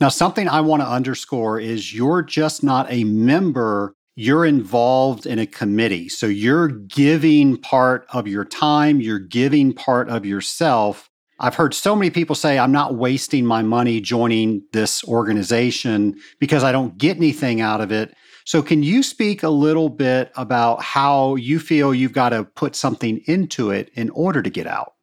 Now, 0.00 0.08
something 0.08 0.48
I 0.48 0.60
want 0.60 0.82
to 0.82 0.88
underscore 0.88 1.60
is 1.60 1.94
you're 1.94 2.22
just 2.22 2.62
not 2.62 2.86
a 2.90 3.04
member, 3.04 3.94
you're 4.16 4.44
involved 4.44 5.26
in 5.26 5.38
a 5.38 5.46
committee. 5.46 6.08
So 6.08 6.26
you're 6.26 6.68
giving 6.68 7.56
part 7.56 8.06
of 8.12 8.26
your 8.26 8.44
time, 8.44 9.00
you're 9.00 9.18
giving 9.18 9.72
part 9.72 10.08
of 10.08 10.24
yourself. 10.24 11.10
I've 11.40 11.56
heard 11.56 11.74
so 11.74 11.96
many 11.96 12.10
people 12.10 12.36
say, 12.36 12.58
I'm 12.58 12.72
not 12.72 12.94
wasting 12.94 13.44
my 13.44 13.62
money 13.62 14.00
joining 14.00 14.62
this 14.72 15.02
organization 15.04 16.14
because 16.38 16.62
I 16.62 16.70
don't 16.70 16.96
get 16.96 17.16
anything 17.16 17.60
out 17.60 17.80
of 17.80 17.90
it. 17.90 18.14
So, 18.44 18.62
can 18.62 18.82
you 18.82 19.02
speak 19.02 19.42
a 19.42 19.48
little 19.48 19.88
bit 19.88 20.30
about 20.36 20.82
how 20.82 21.34
you 21.36 21.58
feel 21.58 21.94
you've 21.94 22.12
got 22.12 22.28
to 22.30 22.44
put 22.44 22.76
something 22.76 23.22
into 23.26 23.70
it 23.70 23.90
in 23.94 24.10
order 24.10 24.42
to 24.42 24.50
get 24.50 24.66
out? 24.66 24.94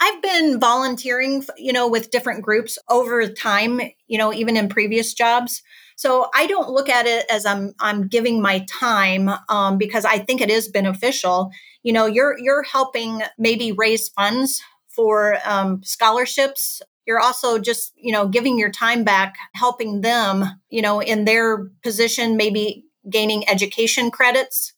I've 0.00 0.22
been 0.22 0.58
volunteering, 0.58 1.44
you 1.56 1.72
know, 1.72 1.86
with 1.86 2.10
different 2.10 2.42
groups 2.42 2.78
over 2.88 3.26
time, 3.28 3.80
you 4.06 4.16
know, 4.16 4.32
even 4.32 4.56
in 4.56 4.68
previous 4.68 5.12
jobs. 5.12 5.62
So 5.96 6.30
I 6.34 6.46
don't 6.46 6.70
look 6.70 6.88
at 6.88 7.06
it 7.06 7.26
as 7.30 7.44
I'm 7.44 7.74
I'm 7.80 8.06
giving 8.06 8.40
my 8.40 8.64
time 8.68 9.28
um, 9.48 9.76
because 9.76 10.04
I 10.04 10.18
think 10.18 10.40
it 10.40 10.50
is 10.50 10.68
beneficial. 10.68 11.50
You 11.82 11.92
know, 11.92 12.06
you're 12.06 12.38
you're 12.38 12.62
helping 12.62 13.22
maybe 13.36 13.72
raise 13.72 14.08
funds 14.08 14.62
for 14.86 15.38
um, 15.44 15.82
scholarships 15.82 16.80
you're 17.08 17.18
also 17.18 17.58
just 17.58 17.92
you 17.96 18.12
know 18.12 18.28
giving 18.28 18.58
your 18.58 18.70
time 18.70 19.02
back 19.02 19.34
helping 19.54 20.02
them 20.02 20.44
you 20.68 20.82
know 20.82 21.00
in 21.00 21.24
their 21.24 21.64
position 21.82 22.36
maybe 22.36 22.84
gaining 23.10 23.48
education 23.48 24.10
credits 24.10 24.74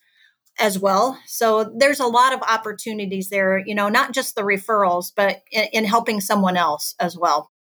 as 0.61 0.79
well. 0.79 1.19
So 1.27 1.65
there's 1.65 2.01
a 2.01 2.07
lot 2.07 2.33
of 2.33 2.43
opportunities 2.43 3.31
there, 3.31 3.59
you 3.59 3.75
know, 3.75 3.89
not 3.89 4.13
just 4.13 4.35
the 4.35 4.43
referrals, 4.43 5.11
but 5.15 5.43
in, 5.51 5.65
in, 5.73 5.85
helping 5.85 6.21
someone 6.21 6.57
else 6.57 6.95
as 7.01 7.17
well. 7.17 7.51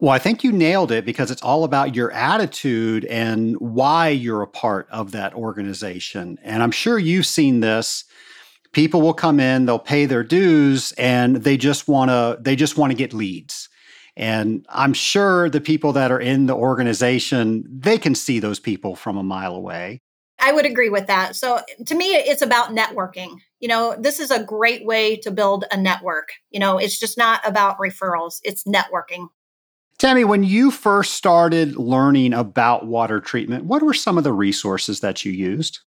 Well, 0.00 0.12
I 0.12 0.18
think 0.18 0.42
you 0.42 0.52
nailed 0.52 0.90
it 0.90 1.04
because 1.04 1.30
it's 1.30 1.42
all 1.42 1.64
about 1.64 1.94
your 1.94 2.10
attitude 2.12 3.04
and 3.06 3.56
why 3.56 4.08
you're 4.08 4.42
a 4.42 4.46
part 4.46 4.88
of 4.90 5.12
that 5.12 5.34
organization. 5.34 6.38
And 6.42 6.62
I'm 6.62 6.70
sure 6.70 6.98
you've 6.98 7.26
seen 7.26 7.60
this. 7.60 8.04
People 8.72 9.02
will 9.02 9.14
come 9.14 9.40
in, 9.40 9.66
they'll 9.66 9.78
pay 9.78 10.06
their 10.06 10.22
dues 10.22 10.92
and 10.92 11.36
they 11.36 11.56
just 11.56 11.88
want 11.88 12.10
to 12.10 12.38
they 12.40 12.54
just 12.54 12.76
want 12.76 12.92
to 12.92 12.96
get 12.96 13.12
leads. 13.12 13.68
And 14.18 14.66
I'm 14.68 14.92
sure 14.92 15.48
the 15.48 15.60
people 15.60 15.92
that 15.92 16.10
are 16.10 16.18
in 16.18 16.46
the 16.46 16.54
organization, 16.54 17.64
they 17.70 17.98
can 17.98 18.16
see 18.16 18.40
those 18.40 18.58
people 18.58 18.96
from 18.96 19.16
a 19.16 19.22
mile 19.22 19.54
away. 19.54 20.02
I 20.40 20.52
would 20.52 20.66
agree 20.66 20.90
with 20.90 21.06
that. 21.06 21.36
So 21.36 21.60
to 21.86 21.94
me, 21.94 22.16
it's 22.16 22.42
about 22.42 22.74
networking. 22.74 23.36
You 23.60 23.68
know, 23.68 23.96
this 23.98 24.18
is 24.18 24.32
a 24.32 24.42
great 24.42 24.84
way 24.84 25.16
to 25.18 25.30
build 25.30 25.64
a 25.70 25.76
network. 25.76 26.30
You 26.50 26.58
know, 26.58 26.78
it's 26.78 26.98
just 26.98 27.16
not 27.16 27.46
about 27.46 27.78
referrals, 27.78 28.40
it's 28.42 28.64
networking. 28.64 29.28
Tammy, 29.98 30.24
when 30.24 30.44
you 30.44 30.70
first 30.70 31.14
started 31.14 31.76
learning 31.76 32.32
about 32.32 32.86
water 32.86 33.20
treatment, 33.20 33.64
what 33.64 33.82
were 33.82 33.94
some 33.94 34.18
of 34.18 34.24
the 34.24 34.32
resources 34.32 35.00
that 35.00 35.24
you 35.24 35.32
used? 35.32 35.80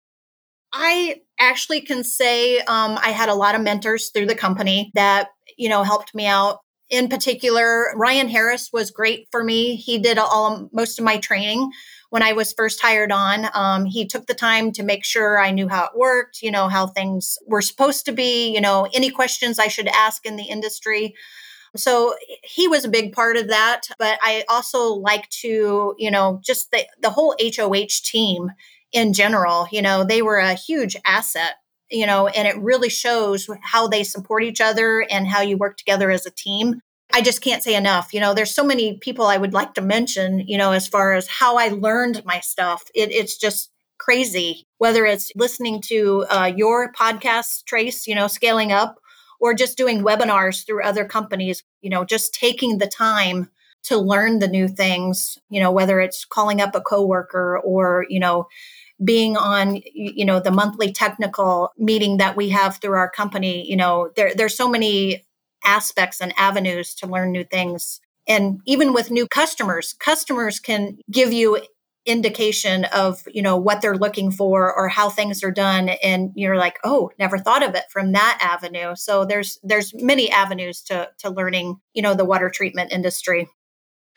I 0.72 1.22
actually 1.38 1.80
can 1.80 2.04
say 2.04 2.58
um, 2.60 2.98
I 3.02 3.10
had 3.10 3.28
a 3.30 3.34
lot 3.34 3.54
of 3.54 3.62
mentors 3.62 4.10
through 4.10 4.26
the 4.26 4.34
company 4.34 4.90
that, 4.94 5.28
you 5.56 5.68
know, 5.68 5.82
helped 5.82 6.14
me 6.14 6.26
out. 6.26 6.58
In 6.90 7.08
particular, 7.08 7.92
Ryan 7.96 8.28
Harris 8.28 8.70
was 8.72 8.90
great 8.90 9.28
for 9.30 9.44
me. 9.44 9.76
He 9.76 9.98
did 9.98 10.16
all 10.16 10.70
most 10.72 10.98
of 10.98 11.04
my 11.04 11.18
training 11.18 11.70
when 12.10 12.22
I 12.22 12.32
was 12.32 12.54
first 12.54 12.80
hired 12.80 13.12
on. 13.12 13.48
Um, 13.52 13.84
he 13.84 14.06
took 14.06 14.26
the 14.26 14.34
time 14.34 14.72
to 14.72 14.82
make 14.82 15.04
sure 15.04 15.38
I 15.38 15.50
knew 15.50 15.68
how 15.68 15.84
it 15.84 15.90
worked, 15.94 16.40
you 16.40 16.50
know, 16.50 16.68
how 16.68 16.86
things 16.86 17.36
were 17.46 17.60
supposed 17.60 18.06
to 18.06 18.12
be, 18.12 18.48
you 18.54 18.60
know, 18.60 18.88
any 18.94 19.10
questions 19.10 19.58
I 19.58 19.68
should 19.68 19.88
ask 19.88 20.24
in 20.24 20.36
the 20.36 20.44
industry. 20.44 21.14
So 21.76 22.14
he 22.42 22.66
was 22.66 22.86
a 22.86 22.90
big 22.90 23.12
part 23.12 23.36
of 23.36 23.48
that. 23.48 23.82
But 23.98 24.18
I 24.22 24.44
also 24.48 24.94
like 24.94 25.28
to, 25.42 25.94
you 25.98 26.10
know, 26.10 26.40
just 26.42 26.70
the, 26.70 26.86
the 27.02 27.10
whole 27.10 27.36
HOH 27.38 28.00
team 28.02 28.50
in 28.92 29.12
general, 29.12 29.68
you 29.70 29.82
know, 29.82 30.04
they 30.04 30.22
were 30.22 30.38
a 30.38 30.54
huge 30.54 30.96
asset 31.04 31.56
you 31.90 32.06
know, 32.06 32.28
and 32.28 32.46
it 32.46 32.56
really 32.58 32.88
shows 32.88 33.48
how 33.62 33.88
they 33.88 34.04
support 34.04 34.44
each 34.44 34.60
other 34.60 35.06
and 35.10 35.26
how 35.26 35.40
you 35.40 35.56
work 35.56 35.76
together 35.76 36.10
as 36.10 36.26
a 36.26 36.30
team. 36.30 36.80
I 37.12 37.22
just 37.22 37.40
can't 37.40 37.62
say 37.62 37.74
enough. 37.74 38.12
You 38.12 38.20
know, 38.20 38.34
there's 38.34 38.54
so 38.54 38.64
many 38.64 38.98
people 38.98 39.26
I 39.26 39.38
would 39.38 39.54
like 39.54 39.74
to 39.74 39.80
mention, 39.80 40.40
you 40.46 40.58
know, 40.58 40.72
as 40.72 40.86
far 40.86 41.14
as 41.14 41.26
how 41.26 41.56
I 41.56 41.68
learned 41.68 42.22
my 42.24 42.40
stuff. 42.40 42.82
It, 42.94 43.10
it's 43.10 43.38
just 43.38 43.70
crazy, 43.98 44.66
whether 44.76 45.06
it's 45.06 45.32
listening 45.34 45.80
to 45.86 46.26
uh, 46.30 46.52
your 46.54 46.92
podcast, 46.92 47.64
Trace, 47.64 48.06
you 48.06 48.14
know, 48.14 48.26
scaling 48.26 48.72
up, 48.72 48.98
or 49.40 49.54
just 49.54 49.76
doing 49.76 50.02
webinars 50.02 50.66
through 50.66 50.82
other 50.82 51.04
companies, 51.04 51.62
you 51.80 51.90
know, 51.90 52.04
just 52.04 52.34
taking 52.34 52.78
the 52.78 52.86
time 52.86 53.50
to 53.84 53.96
learn 53.96 54.38
the 54.38 54.48
new 54.48 54.68
things, 54.68 55.38
you 55.48 55.60
know, 55.60 55.70
whether 55.70 56.00
it's 56.00 56.24
calling 56.24 56.60
up 56.60 56.74
a 56.74 56.80
coworker 56.80 57.58
or, 57.58 58.04
you 58.08 58.20
know, 58.20 58.46
being 59.04 59.36
on 59.36 59.80
you 59.94 60.24
know 60.24 60.40
the 60.40 60.50
monthly 60.50 60.92
technical 60.92 61.72
meeting 61.78 62.16
that 62.16 62.36
we 62.36 62.48
have 62.48 62.78
through 62.78 62.96
our 62.96 63.08
company 63.08 63.68
you 63.68 63.76
know 63.76 64.10
there 64.16 64.34
there's 64.34 64.56
so 64.56 64.68
many 64.68 65.24
aspects 65.64 66.20
and 66.20 66.32
avenues 66.36 66.94
to 66.94 67.06
learn 67.06 67.32
new 67.32 67.44
things. 67.44 68.00
And 68.26 68.60
even 68.66 68.92
with 68.92 69.10
new 69.10 69.26
customers, 69.26 69.94
customers 69.94 70.60
can 70.60 70.98
give 71.10 71.32
you 71.32 71.60
indication 72.06 72.86
of 72.86 73.20
you 73.26 73.42
know 73.42 73.58
what 73.58 73.82
they're 73.82 73.96
looking 73.96 74.30
for 74.30 74.72
or 74.74 74.88
how 74.88 75.10
things 75.10 75.44
are 75.44 75.50
done. 75.50 75.90
And 76.02 76.30
you're 76.34 76.56
like 76.56 76.78
oh 76.84 77.10
never 77.18 77.36
thought 77.36 77.62
of 77.62 77.74
it 77.74 77.84
from 77.90 78.12
that 78.12 78.38
avenue. 78.40 78.94
So 78.96 79.26
there's 79.26 79.58
there's 79.62 79.92
many 79.94 80.30
avenues 80.30 80.80
to 80.84 81.10
to 81.18 81.28
learning 81.28 81.76
you 81.92 82.00
know 82.00 82.14
the 82.14 82.24
water 82.24 82.48
treatment 82.48 82.92
industry 82.92 83.48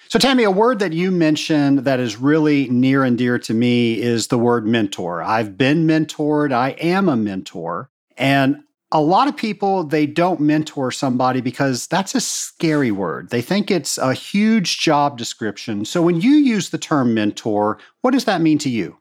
so 0.08 0.20
tammy 0.20 0.44
a 0.44 0.52
word 0.52 0.80
that 0.80 0.94
you 0.94 1.12
mentioned 1.12 1.80
that 1.80 2.00
is 2.00 2.18
really 2.18 2.70
near 2.70 3.04
and 3.04 3.18
dear 3.18 3.38
to 3.40 3.54
me 3.54 4.00
is 4.00 4.28
the 4.28 4.38
word 4.38 4.66
mentor 4.66 5.22
i've 5.22 5.58
been 5.58 5.86
mentored 5.88 6.52
i 6.52 6.70
am 6.72 7.08
a 7.10 7.16
mentor 7.16 7.90
and 8.18 8.64
a 8.92 9.02
lot 9.02 9.28
of 9.28 9.38
people 9.38 9.84
they 9.84 10.06
don't 10.06 10.40
mentor 10.40 10.92
somebody 10.92 11.42
because 11.42 11.88
that's 11.88 12.14
a 12.14 12.22
scary 12.22 12.92
word. 12.92 13.30
They 13.30 13.42
think 13.42 13.72
it's 13.72 13.98
a 13.98 14.14
huge 14.14 14.80
job 14.80 15.18
description. 15.18 15.86
So 15.86 16.02
when 16.02 16.20
you 16.20 16.32
use 16.32 16.70
the 16.70 16.78
term 16.78 17.14
mentor, 17.14 17.78
what 18.02 18.12
does 18.12 18.26
that 18.26 18.42
mean 18.42 18.58
to 18.60 18.70
you? 18.70 18.98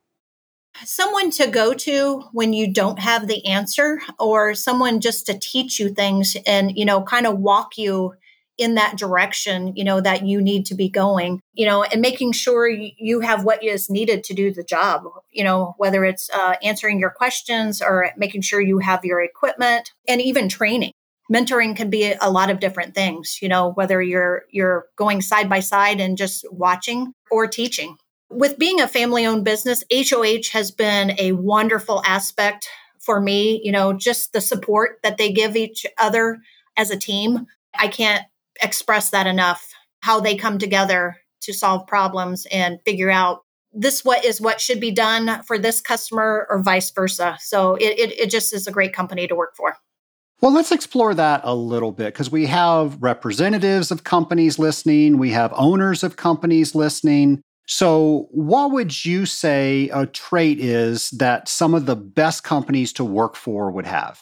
Someone 0.85 1.29
to 1.31 1.47
go 1.47 1.73
to 1.73 2.23
when 2.31 2.53
you 2.53 2.71
don't 2.71 2.99
have 2.99 3.27
the 3.27 3.45
answer 3.45 4.01
or 4.17 4.55
someone 4.55 5.01
just 5.01 5.25
to 5.25 5.37
teach 5.37 5.79
you 5.79 5.89
things 5.93 6.37
and 6.45 6.77
you 6.77 6.85
know 6.85 7.01
kind 7.01 7.27
of 7.27 7.39
walk 7.39 7.77
you 7.77 8.13
in 8.57 8.75
that 8.75 8.97
direction, 8.97 9.73
you 9.75 9.83
know, 9.83 10.01
that 10.01 10.25
you 10.25 10.41
need 10.41 10.65
to 10.67 10.75
be 10.75 10.89
going, 10.89 11.41
you 11.53 11.65
know, 11.65 11.83
and 11.83 12.01
making 12.01 12.31
sure 12.31 12.67
you 12.67 13.21
have 13.21 13.43
what 13.43 13.63
is 13.63 13.89
needed 13.89 14.23
to 14.25 14.33
do 14.33 14.53
the 14.53 14.63
job, 14.63 15.03
you 15.31 15.43
know, 15.43 15.73
whether 15.77 16.05
it's 16.05 16.29
uh, 16.31 16.55
answering 16.61 16.99
your 16.99 17.09
questions 17.09 17.81
or 17.81 18.11
making 18.17 18.41
sure 18.41 18.61
you 18.61 18.79
have 18.79 19.03
your 19.05 19.21
equipment 19.21 19.91
and 20.07 20.21
even 20.21 20.49
training. 20.49 20.91
Mentoring 21.31 21.75
can 21.75 21.89
be 21.89 22.13
a 22.19 22.29
lot 22.29 22.49
of 22.49 22.59
different 22.59 22.93
things, 22.93 23.39
you 23.41 23.47
know, 23.47 23.71
whether 23.71 24.01
you're 24.01 24.43
you're 24.51 24.87
going 24.97 25.21
side 25.21 25.49
by 25.49 25.61
side 25.61 26.01
and 26.01 26.17
just 26.17 26.45
watching 26.51 27.13
or 27.29 27.47
teaching. 27.47 27.95
With 28.29 28.59
being 28.59 28.81
a 28.81 28.87
family 28.87 29.25
owned 29.25 29.45
business, 29.45 29.83
HOH 29.91 30.51
has 30.53 30.71
been 30.71 31.15
a 31.17 31.31
wonderful 31.31 32.01
aspect 32.05 32.67
for 32.99 33.19
me, 33.19 33.61
you 33.63 33.71
know, 33.71 33.93
just 33.93 34.33
the 34.33 34.41
support 34.41 34.99
that 35.03 35.17
they 35.17 35.31
give 35.31 35.55
each 35.55 35.85
other 35.97 36.39
as 36.77 36.91
a 36.91 36.97
team. 36.97 37.45
I 37.77 37.87
can't 37.87 38.25
express 38.61 39.09
that 39.09 39.27
enough 39.27 39.67
how 40.01 40.19
they 40.19 40.35
come 40.35 40.57
together 40.57 41.17
to 41.41 41.53
solve 41.53 41.87
problems 41.87 42.45
and 42.51 42.79
figure 42.85 43.11
out 43.11 43.41
this 43.73 44.03
what 44.03 44.25
is 44.25 44.41
what 44.41 44.59
should 44.59 44.79
be 44.79 44.91
done 44.91 45.41
for 45.43 45.57
this 45.57 45.81
customer 45.81 46.45
or 46.49 46.61
vice 46.61 46.91
versa 46.91 47.37
so 47.39 47.75
it, 47.75 47.97
it, 47.99 48.19
it 48.19 48.29
just 48.29 48.53
is 48.53 48.67
a 48.67 48.71
great 48.71 48.93
company 48.93 49.27
to 49.27 49.35
work 49.35 49.55
for 49.55 49.75
well, 50.41 50.51
let's 50.51 50.71
explore 50.71 51.13
that 51.13 51.41
a 51.43 51.53
little 51.53 51.91
bit 51.91 52.15
because 52.15 52.31
we 52.31 52.47
have 52.47 52.97
representatives 52.99 53.91
of 53.91 54.03
companies 54.03 54.57
listening, 54.57 55.19
we 55.19 55.29
have 55.29 55.53
owners 55.55 56.03
of 56.03 56.15
companies 56.15 56.73
listening. 56.73 57.43
So, 57.67 58.27
what 58.31 58.71
would 58.71 59.05
you 59.05 59.27
say 59.27 59.89
a 59.93 60.07
trait 60.07 60.59
is 60.59 61.11
that 61.11 61.47
some 61.47 61.75
of 61.75 61.85
the 61.85 61.95
best 61.95 62.43
companies 62.43 62.91
to 62.93 63.05
work 63.05 63.35
for 63.35 63.69
would 63.69 63.85
have? 63.85 64.19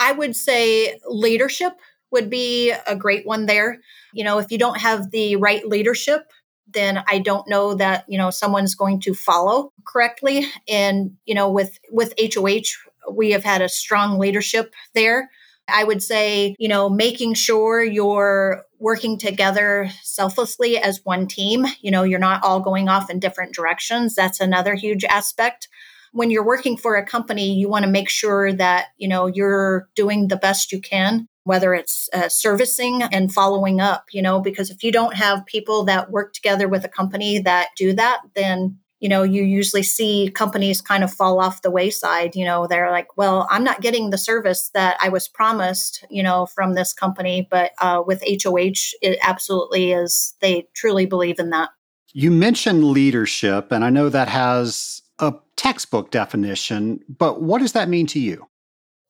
I 0.00 0.12
would 0.12 0.34
say 0.34 0.98
leadership 1.06 1.74
would 2.10 2.30
be 2.30 2.72
a 2.86 2.96
great 2.96 3.26
one 3.26 3.46
there. 3.46 3.80
You 4.12 4.24
know, 4.24 4.38
if 4.38 4.50
you 4.50 4.58
don't 4.58 4.80
have 4.80 5.10
the 5.10 5.36
right 5.36 5.66
leadership, 5.66 6.30
then 6.68 7.02
I 7.06 7.18
don't 7.18 7.48
know 7.48 7.74
that, 7.74 8.04
you 8.08 8.18
know, 8.18 8.30
someone's 8.30 8.74
going 8.74 9.00
to 9.00 9.14
follow 9.14 9.72
correctly. 9.86 10.46
And, 10.68 11.12
you 11.24 11.34
know, 11.34 11.50
with 11.50 11.78
with 11.90 12.14
HOH, 12.18 12.76
we 13.10 13.30
have 13.32 13.44
had 13.44 13.62
a 13.62 13.68
strong 13.68 14.18
leadership 14.18 14.74
there. 14.94 15.30
I 15.68 15.82
would 15.82 16.02
say, 16.02 16.54
you 16.58 16.68
know, 16.68 16.88
making 16.88 17.34
sure 17.34 17.82
you're 17.82 18.62
working 18.78 19.18
together 19.18 19.90
selflessly 20.02 20.78
as 20.78 21.00
one 21.02 21.26
team. 21.26 21.66
You 21.80 21.90
know, 21.90 22.04
you're 22.04 22.20
not 22.20 22.44
all 22.44 22.60
going 22.60 22.88
off 22.88 23.10
in 23.10 23.18
different 23.18 23.54
directions. 23.54 24.14
That's 24.14 24.40
another 24.40 24.74
huge 24.74 25.04
aspect 25.04 25.68
when 26.12 26.30
you're 26.30 26.46
working 26.46 26.78
for 26.78 26.96
a 26.96 27.04
company, 27.04 27.52
you 27.52 27.68
want 27.68 27.84
to 27.84 27.90
make 27.90 28.08
sure 28.08 28.50
that, 28.50 28.86
you 28.96 29.06
know, 29.06 29.26
you're 29.26 29.86
doing 29.94 30.28
the 30.28 30.36
best 30.36 30.72
you 30.72 30.80
can 30.80 31.28
whether 31.46 31.74
it's 31.74 32.08
uh, 32.12 32.28
servicing 32.28 33.04
and 33.04 33.32
following 33.32 33.80
up, 33.80 34.06
you 34.10 34.20
know, 34.20 34.40
because 34.40 34.68
if 34.68 34.82
you 34.82 34.90
don't 34.90 35.14
have 35.14 35.46
people 35.46 35.84
that 35.84 36.10
work 36.10 36.32
together 36.32 36.66
with 36.66 36.84
a 36.84 36.88
company 36.88 37.38
that 37.38 37.68
do 37.76 37.92
that, 37.92 38.18
then 38.34 38.76
you 38.98 39.08
know, 39.08 39.22
you 39.22 39.44
usually 39.44 39.82
see 39.82 40.30
companies 40.34 40.80
kind 40.80 41.04
of 41.04 41.12
fall 41.12 41.38
off 41.38 41.62
the 41.62 41.70
wayside. 41.70 42.34
You 42.34 42.46
know, 42.46 42.66
they're 42.66 42.90
like, 42.90 43.16
well, 43.16 43.46
I'm 43.50 43.62
not 43.62 43.82
getting 43.82 44.10
the 44.10 44.18
service 44.18 44.70
that 44.72 44.96
I 45.00 45.10
was 45.10 45.28
promised, 45.28 46.04
you 46.10 46.22
know, 46.22 46.46
from 46.46 46.72
this 46.72 46.92
company. 46.92 47.46
But 47.48 47.72
uh, 47.78 48.02
with 48.04 48.24
HOH, 48.26 48.96
it 49.02 49.18
absolutely 49.22 49.92
is. 49.92 50.34
They 50.40 50.66
truly 50.74 51.06
believe 51.06 51.38
in 51.38 51.50
that. 51.50 51.70
You 52.12 52.30
mentioned 52.30 52.84
leadership, 52.84 53.70
and 53.70 53.84
I 53.84 53.90
know 53.90 54.08
that 54.08 54.28
has 54.28 55.02
a 55.18 55.34
textbook 55.56 56.10
definition, 56.10 57.00
but 57.08 57.42
what 57.42 57.60
does 57.60 57.72
that 57.72 57.90
mean 57.90 58.06
to 58.08 58.18
you? 58.18 58.48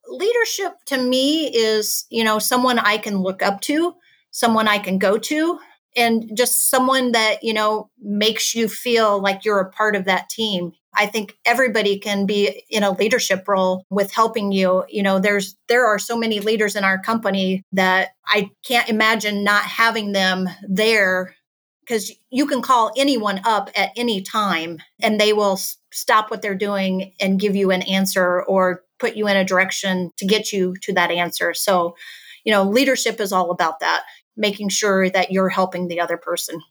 Leadership 0.07 0.73
to 0.87 0.97
me 0.97 1.47
is, 1.47 2.05
you 2.09 2.23
know, 2.23 2.39
someone 2.39 2.79
I 2.79 2.97
can 2.97 3.17
look 3.17 3.41
up 3.41 3.61
to, 3.61 3.95
someone 4.31 4.67
I 4.67 4.79
can 4.79 4.97
go 4.97 5.17
to, 5.17 5.59
and 5.95 6.29
just 6.35 6.69
someone 6.69 7.13
that, 7.13 7.43
you 7.43 7.53
know, 7.53 7.89
makes 7.99 8.53
you 8.53 8.67
feel 8.67 9.19
like 9.19 9.43
you're 9.43 9.59
a 9.59 9.71
part 9.71 9.95
of 9.95 10.05
that 10.05 10.29
team. 10.29 10.71
I 10.93 11.05
think 11.05 11.37
everybody 11.45 11.99
can 11.99 12.25
be 12.25 12.63
in 12.69 12.83
a 12.83 12.91
leadership 12.91 13.47
role 13.47 13.85
with 13.89 14.11
helping 14.11 14.51
you. 14.51 14.83
You 14.89 15.03
know, 15.03 15.19
there's 15.19 15.55
there 15.67 15.85
are 15.85 15.99
so 15.99 16.17
many 16.17 16.39
leaders 16.39 16.75
in 16.75 16.83
our 16.83 16.99
company 16.99 17.63
that 17.71 18.09
I 18.25 18.49
can't 18.65 18.89
imagine 18.89 19.43
not 19.43 19.63
having 19.63 20.11
them 20.11 20.49
there 20.67 21.35
because 21.81 22.11
you 22.29 22.47
can 22.47 22.61
call 22.61 22.91
anyone 22.97 23.41
up 23.45 23.69
at 23.75 23.91
any 23.95 24.21
time 24.21 24.79
and 25.01 25.19
they 25.19 25.33
will 25.33 25.57
stop 25.93 26.29
what 26.29 26.41
they're 26.41 26.55
doing 26.55 27.13
and 27.19 27.39
give 27.39 27.55
you 27.55 27.71
an 27.71 27.81
answer 27.83 28.43
or 28.43 28.83
put 28.99 29.15
you 29.15 29.27
in 29.27 29.37
a 29.37 29.45
direction 29.45 30.11
to 30.17 30.25
get 30.25 30.51
you 30.51 30.75
to 30.81 30.93
that 30.93 31.11
answer. 31.11 31.53
So, 31.53 31.95
you 32.43 32.51
know, 32.51 32.63
leadership 32.63 33.19
is 33.19 33.31
all 33.31 33.51
about 33.51 33.79
that, 33.79 34.03
making 34.35 34.69
sure 34.69 35.09
that 35.09 35.31
you're 35.31 35.49
helping 35.49 35.87
the 35.87 35.99
other 35.99 36.17
person. 36.17 36.61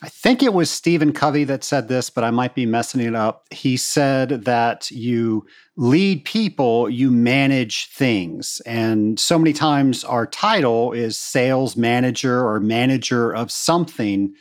I 0.00 0.08
think 0.08 0.44
it 0.44 0.54
was 0.54 0.70
Stephen 0.70 1.12
Covey 1.12 1.42
that 1.44 1.64
said 1.64 1.88
this, 1.88 2.08
but 2.08 2.22
I 2.22 2.30
might 2.30 2.54
be 2.54 2.66
messing 2.66 3.00
it 3.00 3.16
up. 3.16 3.46
He 3.50 3.76
said 3.76 4.44
that 4.44 4.88
you 4.92 5.44
lead 5.76 6.24
people, 6.24 6.88
you 6.88 7.10
manage 7.10 7.90
things. 7.90 8.62
And 8.64 9.18
so 9.18 9.38
many 9.38 9.52
times 9.52 10.04
our 10.04 10.24
title 10.24 10.92
is 10.92 11.18
sales 11.18 11.76
manager 11.76 12.46
or 12.46 12.60
manager 12.60 13.34
of 13.34 13.50
something. 13.50 14.34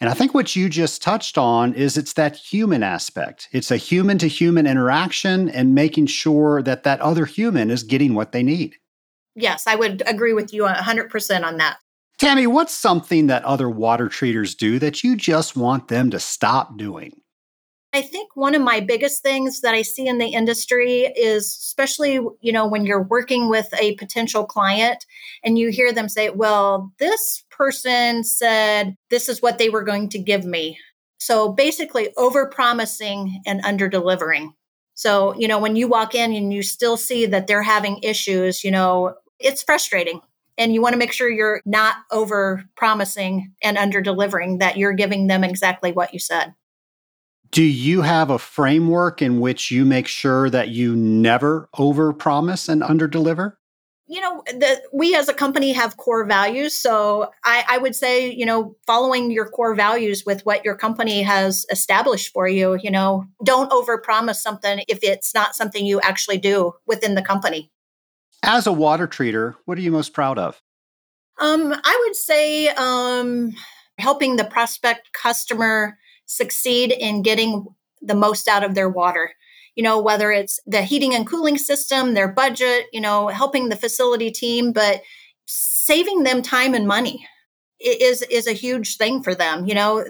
And 0.00 0.10
I 0.10 0.14
think 0.14 0.34
what 0.34 0.56
you 0.56 0.68
just 0.68 1.02
touched 1.02 1.38
on 1.38 1.72
is 1.74 1.96
it's 1.96 2.14
that 2.14 2.36
human 2.36 2.82
aspect. 2.82 3.48
It's 3.52 3.70
a 3.70 3.76
human 3.76 4.18
to 4.18 4.28
human 4.28 4.66
interaction 4.66 5.48
and 5.48 5.74
making 5.74 6.06
sure 6.06 6.62
that 6.62 6.82
that 6.82 7.00
other 7.00 7.24
human 7.24 7.70
is 7.70 7.82
getting 7.82 8.14
what 8.14 8.32
they 8.32 8.42
need. 8.42 8.74
Yes, 9.34 9.66
I 9.66 9.74
would 9.74 10.02
agree 10.06 10.32
with 10.32 10.52
you 10.52 10.62
100% 10.62 11.44
on 11.44 11.56
that. 11.58 11.78
Tammy, 12.18 12.46
what's 12.46 12.72
something 12.72 13.26
that 13.26 13.44
other 13.44 13.68
water 13.68 14.08
treaters 14.08 14.54
do 14.54 14.78
that 14.78 15.02
you 15.02 15.16
just 15.16 15.56
want 15.56 15.88
them 15.88 16.10
to 16.10 16.20
stop 16.20 16.76
doing? 16.76 17.12
I 17.94 18.02
think 18.02 18.34
one 18.34 18.56
of 18.56 18.60
my 18.60 18.80
biggest 18.80 19.22
things 19.22 19.60
that 19.60 19.72
I 19.72 19.82
see 19.82 20.08
in 20.08 20.18
the 20.18 20.26
industry 20.26 21.02
is 21.02 21.46
especially, 21.46 22.14
you 22.40 22.52
know, 22.52 22.66
when 22.66 22.84
you're 22.84 23.04
working 23.04 23.48
with 23.48 23.72
a 23.78 23.94
potential 23.94 24.44
client 24.44 25.06
and 25.44 25.56
you 25.56 25.70
hear 25.70 25.92
them 25.92 26.08
say, 26.08 26.30
well, 26.30 26.92
this 26.98 27.44
person 27.52 28.24
said 28.24 28.96
this 29.10 29.28
is 29.28 29.40
what 29.40 29.58
they 29.58 29.68
were 29.68 29.84
going 29.84 30.08
to 30.08 30.18
give 30.18 30.44
me. 30.44 30.76
So 31.18 31.52
basically 31.52 32.08
over 32.16 32.46
promising 32.46 33.40
and 33.46 33.60
under 33.64 33.88
delivering. 33.88 34.54
So, 34.94 35.32
you 35.38 35.46
know, 35.46 35.60
when 35.60 35.76
you 35.76 35.86
walk 35.86 36.16
in 36.16 36.34
and 36.34 36.52
you 36.52 36.64
still 36.64 36.96
see 36.96 37.26
that 37.26 37.46
they're 37.46 37.62
having 37.62 38.00
issues, 38.02 38.64
you 38.64 38.72
know, 38.72 39.14
it's 39.38 39.62
frustrating 39.62 40.20
and 40.58 40.74
you 40.74 40.82
want 40.82 40.94
to 40.94 40.98
make 40.98 41.12
sure 41.12 41.30
you're 41.30 41.60
not 41.64 41.94
over 42.10 42.64
promising 42.74 43.52
and 43.62 43.78
under 43.78 44.00
delivering 44.00 44.58
that 44.58 44.76
you're 44.76 44.94
giving 44.94 45.28
them 45.28 45.44
exactly 45.44 45.92
what 45.92 46.12
you 46.12 46.18
said 46.18 46.54
do 47.54 47.62
you 47.62 48.02
have 48.02 48.30
a 48.30 48.38
framework 48.38 49.22
in 49.22 49.38
which 49.38 49.70
you 49.70 49.84
make 49.84 50.08
sure 50.08 50.50
that 50.50 50.70
you 50.70 50.96
never 50.96 51.68
over 51.78 52.12
promise 52.12 52.68
and 52.68 52.82
under 52.82 53.06
deliver 53.06 53.56
you 54.06 54.20
know 54.20 54.42
the, 54.46 54.82
we 54.92 55.14
as 55.14 55.28
a 55.28 55.34
company 55.34 55.72
have 55.72 55.96
core 55.96 56.26
values. 56.26 56.76
So 56.76 57.30
I, 57.44 57.64
I 57.68 57.78
would 57.78 57.94
say 57.94 58.30
you 58.30 58.44
know 58.44 58.76
following 58.86 59.30
your 59.30 59.48
core 59.48 59.74
values 59.74 60.24
with 60.26 60.44
what 60.44 60.64
your 60.64 60.76
company 60.76 61.22
has 61.22 61.64
established 61.70 62.32
for 62.32 62.46
you 62.46 62.78
you 62.82 62.90
know 62.90 63.24
don't 63.42 63.72
over 63.72 63.96
promise 63.98 64.42
something 64.42 64.84
if 64.88 64.98
it's 65.02 65.34
not 65.34 65.54
something 65.54 65.86
you 65.86 66.00
actually 66.00 66.38
do 66.38 66.72
within 66.86 67.14
the 67.14 67.22
company. 67.22 67.70
As 68.42 68.66
a 68.66 68.72
water 68.72 69.08
treater, 69.08 69.54
what 69.64 69.78
are 69.78 69.80
you 69.80 69.90
most 69.90 70.12
proud 70.12 70.38
of? 70.38 70.60
Um, 71.40 71.72
I 71.72 72.02
would 72.04 72.14
say 72.14 72.68
um, 72.68 73.54
helping 73.98 74.36
the 74.36 74.44
prospect 74.44 75.12
customer 75.12 75.96
succeed 76.26 76.92
in 76.92 77.22
getting 77.22 77.66
the 78.00 78.14
most 78.14 78.48
out 78.48 78.64
of 78.64 78.74
their 78.74 78.88
water. 78.88 79.32
You 79.74 79.82
know, 79.82 80.00
whether 80.00 80.30
it's 80.30 80.60
the 80.66 80.82
heating 80.82 81.14
and 81.14 81.26
cooling 81.26 81.58
system, 81.58 82.14
their 82.14 82.28
budget, 82.28 82.86
you 82.92 83.00
know, 83.00 83.28
helping 83.28 83.68
the 83.68 83.76
facility 83.76 84.30
team, 84.30 84.72
but 84.72 85.02
saving 85.46 86.22
them 86.22 86.42
time 86.42 86.74
and 86.74 86.86
money 86.86 87.26
is 87.80 88.22
is 88.22 88.46
a 88.46 88.52
huge 88.52 88.96
thing 88.96 89.22
for 89.22 89.34
them. 89.34 89.66
You 89.66 89.74
know, 89.74 90.04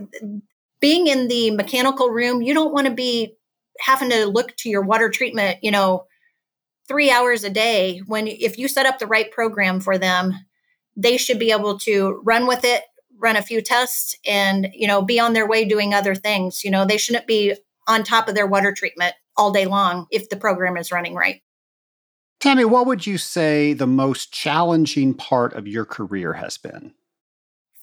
being 0.81 1.07
in 1.07 1.29
the 1.29 1.51
mechanical 1.53 2.11
room, 2.11 2.43
you 2.43 2.53
don't 2.53 2.75
want 2.75 2.87
to 2.87 2.93
be 2.93 3.37
having 3.81 4.11
to 4.11 4.27
look 4.27 4.55
to 4.59 4.69
your 4.69 4.83
water 4.83 5.09
treatment, 5.09 5.59
you 5.63 5.71
know, 5.71 6.07
three 6.87 7.11
hours 7.11 7.45
a 7.45 7.51
day 7.51 8.03
when 8.07 8.27
if 8.27 8.59
you 8.59 8.69
set 8.69 8.87
up 8.87 8.99
the 8.99 9.07
right 9.07 9.31
program 9.31 9.81
for 9.81 9.99
them 9.99 10.35
they 10.97 11.17
should 11.17 11.39
be 11.39 11.51
able 11.51 11.79
to 11.79 12.21
run 12.25 12.47
with 12.47 12.65
it 12.65 12.83
run 13.25 13.37
a 13.37 13.43
few 13.43 13.61
tests 13.61 14.15
and 14.27 14.69
you 14.73 14.87
know 14.87 15.03
be 15.03 15.19
on 15.19 15.33
their 15.33 15.49
way 15.49 15.65
doing 15.65 15.93
other 15.93 16.15
things 16.15 16.63
you 16.63 16.71
know 16.71 16.85
they 16.85 16.99
shouldn't 16.99 17.27
be 17.27 17.55
on 17.89 18.05
top 18.05 18.29
of 18.29 18.35
their 18.35 18.47
water 18.47 18.73
treatment 18.73 19.15
all 19.37 19.51
day 19.51 19.67
long 19.67 20.07
if 20.13 20.29
the 20.29 20.37
program 20.37 20.77
is 20.77 20.93
running 20.93 21.15
right 21.15 21.41
tammy 22.39 22.65
what 22.65 22.87
would 22.87 23.07
you 23.07 23.19
say 23.19 23.73
the 23.73 23.87
most 23.87 24.33
challenging 24.33 25.15
part 25.15 25.55
of 25.55 25.67
your 25.67 25.87
career 25.87 26.35
has 26.35 26.59
been 26.59 26.93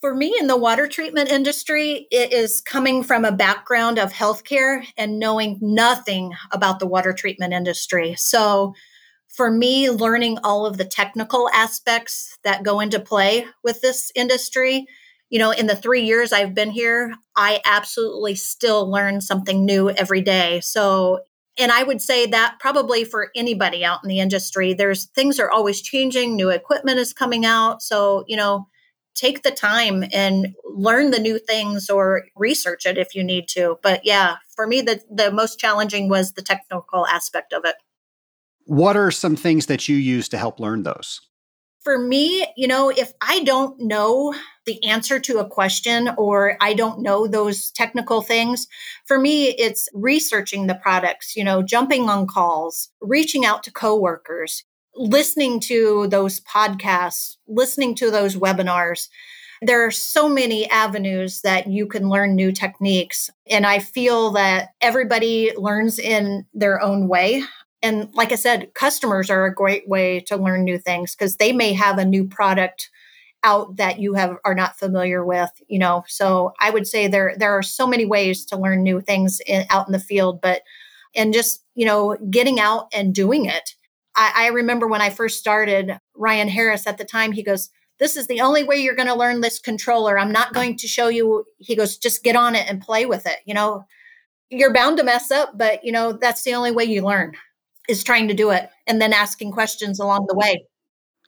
for 0.00 0.16
me 0.16 0.34
in 0.36 0.48
the 0.48 0.56
water 0.56 0.88
treatment 0.88 1.30
industry, 1.30 2.08
it 2.10 2.32
is 2.32 2.60
coming 2.60 3.04
from 3.04 3.24
a 3.24 3.30
background 3.30 4.00
of 4.00 4.12
healthcare 4.12 4.84
and 4.96 5.20
knowing 5.20 5.60
nothing 5.62 6.32
about 6.50 6.80
the 6.80 6.88
water 6.88 7.12
treatment 7.12 7.52
industry. 7.52 8.16
So, 8.16 8.74
for 9.28 9.48
me, 9.48 9.90
learning 9.90 10.38
all 10.42 10.66
of 10.66 10.76
the 10.76 10.84
technical 10.84 11.48
aspects 11.54 12.36
that 12.42 12.64
go 12.64 12.80
into 12.80 12.98
play 12.98 13.46
with 13.62 13.80
this 13.80 14.10
industry, 14.16 14.86
you 15.32 15.38
know, 15.38 15.50
in 15.50 15.66
the 15.66 15.74
three 15.74 16.02
years 16.02 16.30
I've 16.30 16.54
been 16.54 16.70
here, 16.70 17.14
I 17.34 17.62
absolutely 17.64 18.34
still 18.34 18.90
learn 18.90 19.22
something 19.22 19.64
new 19.64 19.88
every 19.88 20.20
day. 20.20 20.60
So, 20.60 21.20
and 21.58 21.72
I 21.72 21.84
would 21.84 22.02
say 22.02 22.26
that 22.26 22.58
probably 22.60 23.04
for 23.04 23.30
anybody 23.34 23.82
out 23.82 24.00
in 24.04 24.10
the 24.10 24.20
industry, 24.20 24.74
there's 24.74 25.06
things 25.06 25.40
are 25.40 25.50
always 25.50 25.80
changing, 25.80 26.36
new 26.36 26.50
equipment 26.50 26.98
is 26.98 27.14
coming 27.14 27.46
out. 27.46 27.80
So, 27.80 28.24
you 28.28 28.36
know, 28.36 28.68
take 29.14 29.42
the 29.42 29.50
time 29.50 30.04
and 30.12 30.48
learn 30.66 31.12
the 31.12 31.18
new 31.18 31.38
things 31.38 31.88
or 31.88 32.24
research 32.36 32.84
it 32.84 32.98
if 32.98 33.14
you 33.14 33.24
need 33.24 33.48
to. 33.48 33.78
But 33.82 34.02
yeah, 34.04 34.36
for 34.54 34.66
me, 34.66 34.82
the, 34.82 35.00
the 35.10 35.32
most 35.32 35.58
challenging 35.58 36.10
was 36.10 36.32
the 36.32 36.42
technical 36.42 37.06
aspect 37.06 37.54
of 37.54 37.64
it. 37.64 37.76
What 38.66 38.98
are 38.98 39.10
some 39.10 39.36
things 39.36 39.64
that 39.64 39.88
you 39.88 39.96
use 39.96 40.28
to 40.28 40.36
help 40.36 40.60
learn 40.60 40.82
those? 40.82 41.22
For 41.84 41.98
me, 41.98 42.46
you 42.56 42.68
know, 42.68 42.90
if 42.90 43.12
I 43.20 43.42
don't 43.42 43.78
know 43.80 44.34
the 44.66 44.84
answer 44.84 45.18
to 45.18 45.38
a 45.38 45.48
question 45.48 46.10
or 46.16 46.56
I 46.60 46.74
don't 46.74 47.00
know 47.00 47.26
those 47.26 47.72
technical 47.72 48.22
things, 48.22 48.68
for 49.04 49.18
me, 49.18 49.48
it's 49.48 49.88
researching 49.92 50.68
the 50.68 50.76
products, 50.76 51.34
you 51.34 51.42
know, 51.42 51.60
jumping 51.60 52.08
on 52.08 52.28
calls, 52.28 52.90
reaching 53.00 53.44
out 53.44 53.64
to 53.64 53.72
coworkers, 53.72 54.62
listening 54.94 55.58
to 55.60 56.06
those 56.06 56.38
podcasts, 56.40 57.36
listening 57.48 57.96
to 57.96 58.12
those 58.12 58.36
webinars. 58.36 59.08
There 59.60 59.84
are 59.84 59.90
so 59.90 60.28
many 60.28 60.70
avenues 60.70 61.40
that 61.42 61.66
you 61.66 61.86
can 61.86 62.08
learn 62.08 62.36
new 62.36 62.52
techniques. 62.52 63.28
And 63.48 63.66
I 63.66 63.80
feel 63.80 64.30
that 64.32 64.70
everybody 64.80 65.52
learns 65.56 65.98
in 65.98 66.46
their 66.54 66.80
own 66.80 67.08
way. 67.08 67.42
And 67.82 68.08
like 68.14 68.32
I 68.32 68.36
said, 68.36 68.74
customers 68.74 69.28
are 69.28 69.44
a 69.44 69.54
great 69.54 69.88
way 69.88 70.20
to 70.20 70.36
learn 70.36 70.64
new 70.64 70.78
things 70.78 71.14
because 71.14 71.36
they 71.36 71.52
may 71.52 71.72
have 71.72 71.98
a 71.98 72.04
new 72.04 72.24
product 72.26 72.90
out 73.44 73.76
that 73.76 73.98
you 73.98 74.14
have 74.14 74.36
are 74.44 74.54
not 74.54 74.78
familiar 74.78 75.24
with 75.24 75.50
you 75.68 75.78
know? 75.78 76.04
So 76.06 76.52
i 76.60 76.70
would 76.70 76.86
say 76.86 77.08
there 77.08 77.34
there 77.36 77.52
are 77.52 77.62
so 77.62 77.86
many 77.86 78.04
ways 78.04 78.44
to 78.46 78.56
learn 78.56 78.82
new 78.82 79.00
things 79.00 79.40
in, 79.46 79.64
out 79.70 79.86
in 79.86 79.92
the 79.92 79.98
field 79.98 80.40
but 80.40 80.62
and 81.14 81.34
just 81.34 81.64
you 81.74 81.84
know 81.84 82.16
getting 82.30 82.60
out 82.60 82.86
and 82.92 83.14
doing 83.14 83.46
it. 83.46 83.74
I, 84.14 84.32
I 84.36 84.46
remember 84.48 84.86
when 84.86 85.00
i 85.00 85.10
first 85.10 85.38
started 85.38 85.98
ryan 86.14 86.48
harris 86.48 86.86
at 86.86 86.98
the 86.98 87.04
time 87.04 87.32
he 87.32 87.42
goes 87.42 87.70
this 87.98 88.16
is 88.16 88.26
the 88.26 88.40
only 88.40 88.64
way 88.64 88.76
you're 88.76 88.96
going 88.96 89.06
to 89.06 89.14
learn 89.14 89.42
this 89.42 89.60
controller. 89.60 90.18
I'm 90.18 90.32
not 90.32 90.54
going 90.54 90.76
to 90.78 90.88
show 90.88 91.06
you 91.08 91.44
he 91.58 91.76
goes 91.76 91.96
just 91.96 92.24
get 92.24 92.36
on 92.36 92.54
it 92.54 92.68
and 92.68 92.80
play 92.80 93.06
with 93.06 93.26
it 93.26 93.38
you 93.44 93.54
know? 93.54 93.84
You're 94.50 94.72
bound 94.72 94.98
to 94.98 95.04
mess 95.04 95.30
up 95.30 95.56
but 95.56 95.84
you 95.84 95.92
know 95.92 96.12
that's 96.12 96.42
the 96.42 96.54
only 96.54 96.72
way 96.72 96.84
you 96.84 97.02
learn 97.02 97.32
is 97.88 98.04
trying 98.04 98.28
to 98.28 98.34
do 98.34 98.50
it 98.50 98.70
and 98.86 99.00
then 99.00 99.12
asking 99.12 99.52
questions 99.52 99.98
along 99.98 100.26
the 100.28 100.36
way. 100.36 100.64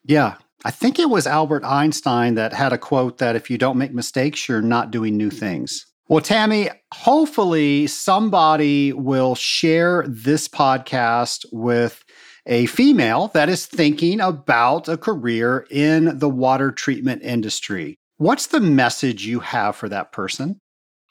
Yeah. 0.04 0.36
I 0.64 0.70
think 0.70 0.98
it 0.98 1.10
was 1.10 1.26
Albert 1.26 1.64
Einstein 1.64 2.36
that 2.36 2.54
had 2.54 2.72
a 2.72 2.78
quote 2.78 3.18
that 3.18 3.36
if 3.36 3.50
you 3.50 3.58
don't 3.58 3.76
make 3.76 3.92
mistakes, 3.92 4.48
you're 4.48 4.62
not 4.62 4.90
doing 4.90 5.16
new 5.16 5.30
things. 5.30 5.86
Well, 6.08 6.22
Tammy, 6.22 6.70
hopefully 6.92 7.86
somebody 7.86 8.92
will 8.92 9.34
share 9.34 10.04
this 10.06 10.48
podcast 10.48 11.44
with 11.52 12.04
a 12.46 12.66
female 12.66 13.28
that 13.28 13.48
is 13.48 13.66
thinking 13.66 14.20
about 14.20 14.88
a 14.88 14.96
career 14.96 15.66
in 15.70 16.18
the 16.18 16.28
water 16.28 16.70
treatment 16.70 17.22
industry. 17.22 17.98
What's 18.18 18.46
the 18.48 18.60
message 18.60 19.26
you 19.26 19.40
have 19.40 19.76
for 19.76 19.88
that 19.88 20.12
person? 20.12 20.60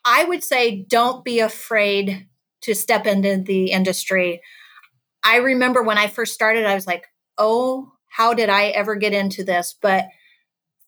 I 0.06 0.26
would 0.26 0.44
say 0.44 0.86
don't 0.88 1.24
be 1.26 1.40
afraid 1.40 2.28
to 2.62 2.76
step 2.76 3.06
into 3.06 3.38
the 3.38 3.72
industry. 3.72 4.42
I 5.24 5.38
remember 5.38 5.82
when 5.84 5.98
I 5.98 6.08
first 6.08 6.34
started, 6.34 6.66
I 6.66 6.76
was 6.76 6.88
like, 6.88 7.06
oh, 7.38 7.92
how 8.10 8.34
did 8.34 8.50
I 8.50 8.66
ever 8.68 8.96
get 8.96 9.14
into 9.14 9.44
this? 9.44 9.76
But 9.82 10.08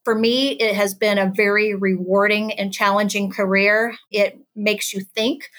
for 0.04 0.15
me, 0.15 0.52
it 0.52 0.76
has 0.76 0.93
been 0.93 1.17
a 1.17 1.32
very 1.36 1.74
rewarding 1.74 2.54
and 2.54 2.74
challenging 2.74 3.32
career. 3.32 3.95
It 4.12 4.39
makes 4.56 4.93
you 4.93 5.02
think. 5.02 5.50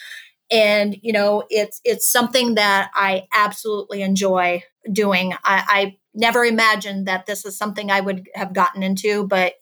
And, 0.51 0.97
you 1.03 1.13
know, 1.13 1.45
it's 1.51 1.81
it's 1.85 2.11
something 2.11 2.55
that 2.55 2.91
I 2.95 3.25
absolutely 3.35 4.03
enjoy 4.03 4.63
doing. 4.93 5.33
I, 5.45 5.65
I 5.69 5.97
never 6.15 6.45
imagined 6.45 7.07
that 7.09 7.27
this 7.27 7.45
is 7.45 7.59
something 7.59 7.91
I 7.91 8.01
would 8.01 8.29
have 8.35 8.53
gotten 8.53 8.83
into, 8.85 9.27
but 9.27 9.55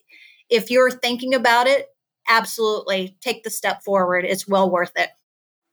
if 0.50 0.70
you're 0.70 0.90
thinking 0.90 1.34
about 1.34 1.66
it, 1.66 1.88
absolutely 2.28 3.16
take 3.22 3.44
the 3.44 3.50
step 3.50 3.82
forward. 3.82 4.26
It's 4.26 4.46
well 4.46 4.70
worth 4.70 4.92
it. 4.96 5.08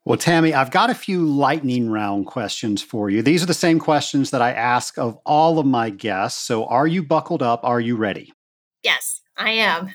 Well, 0.04 0.18
Tammy, 0.18 0.54
I've 0.54 0.72
got 0.72 0.90
a 0.90 0.96
few 0.96 1.24
lightning 1.26 1.90
round 1.90 2.26
questions 2.26 2.82
for 2.82 3.10
you. 3.10 3.22
These 3.22 3.44
are 3.44 3.48
the 3.48 3.54
same 3.54 3.78
questions 3.78 4.32
that 4.32 4.42
I 4.42 4.52
ask 4.52 4.98
of 4.98 5.18
all 5.26 5.60
of 5.60 5.66
my 5.68 5.92
guests. 5.92 6.42
So, 6.42 6.66
are 6.66 6.88
you 6.88 7.04
buckled 7.04 7.44
up? 7.44 7.60
Are 7.64 7.80
you 7.80 7.96
ready? 7.96 8.34
Yes, 8.84 9.22
I 9.38 9.52
am. 9.52 9.94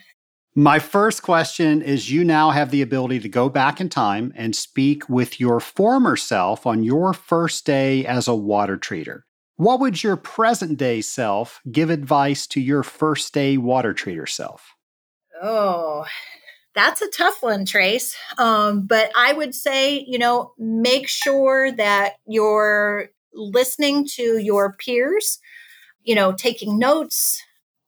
My 0.54 0.78
first 0.78 1.22
question 1.22 1.82
is 1.82 2.10
You 2.10 2.24
now 2.24 2.50
have 2.50 2.70
the 2.70 2.82
ability 2.82 3.20
to 3.20 3.28
go 3.28 3.48
back 3.48 3.80
in 3.80 3.88
time 3.88 4.32
and 4.36 4.54
speak 4.54 5.08
with 5.08 5.40
your 5.40 5.58
former 5.58 6.16
self 6.16 6.66
on 6.66 6.84
your 6.84 7.12
first 7.12 7.66
day 7.66 8.06
as 8.06 8.28
a 8.28 8.34
water 8.34 8.78
treater. 8.78 9.22
What 9.56 9.80
would 9.80 10.02
your 10.02 10.16
present 10.16 10.78
day 10.78 11.00
self 11.00 11.60
give 11.70 11.90
advice 11.90 12.46
to 12.48 12.60
your 12.60 12.82
first 12.82 13.34
day 13.34 13.56
water 13.56 13.92
treater 13.92 14.28
self? 14.28 14.74
Oh, 15.42 16.06
that's 16.76 17.00
a 17.00 17.08
tough 17.08 17.42
one, 17.42 17.64
Trace. 17.64 18.14
Um, 18.38 18.86
but 18.86 19.10
I 19.16 19.32
would 19.32 19.54
say, 19.54 20.04
you 20.06 20.18
know, 20.18 20.52
make 20.58 21.08
sure 21.08 21.72
that 21.72 22.16
you're 22.26 23.08
listening 23.32 24.06
to 24.16 24.38
your 24.38 24.74
peers, 24.74 25.40
you 26.04 26.14
know, 26.14 26.32
taking 26.32 26.78
notes. 26.78 27.42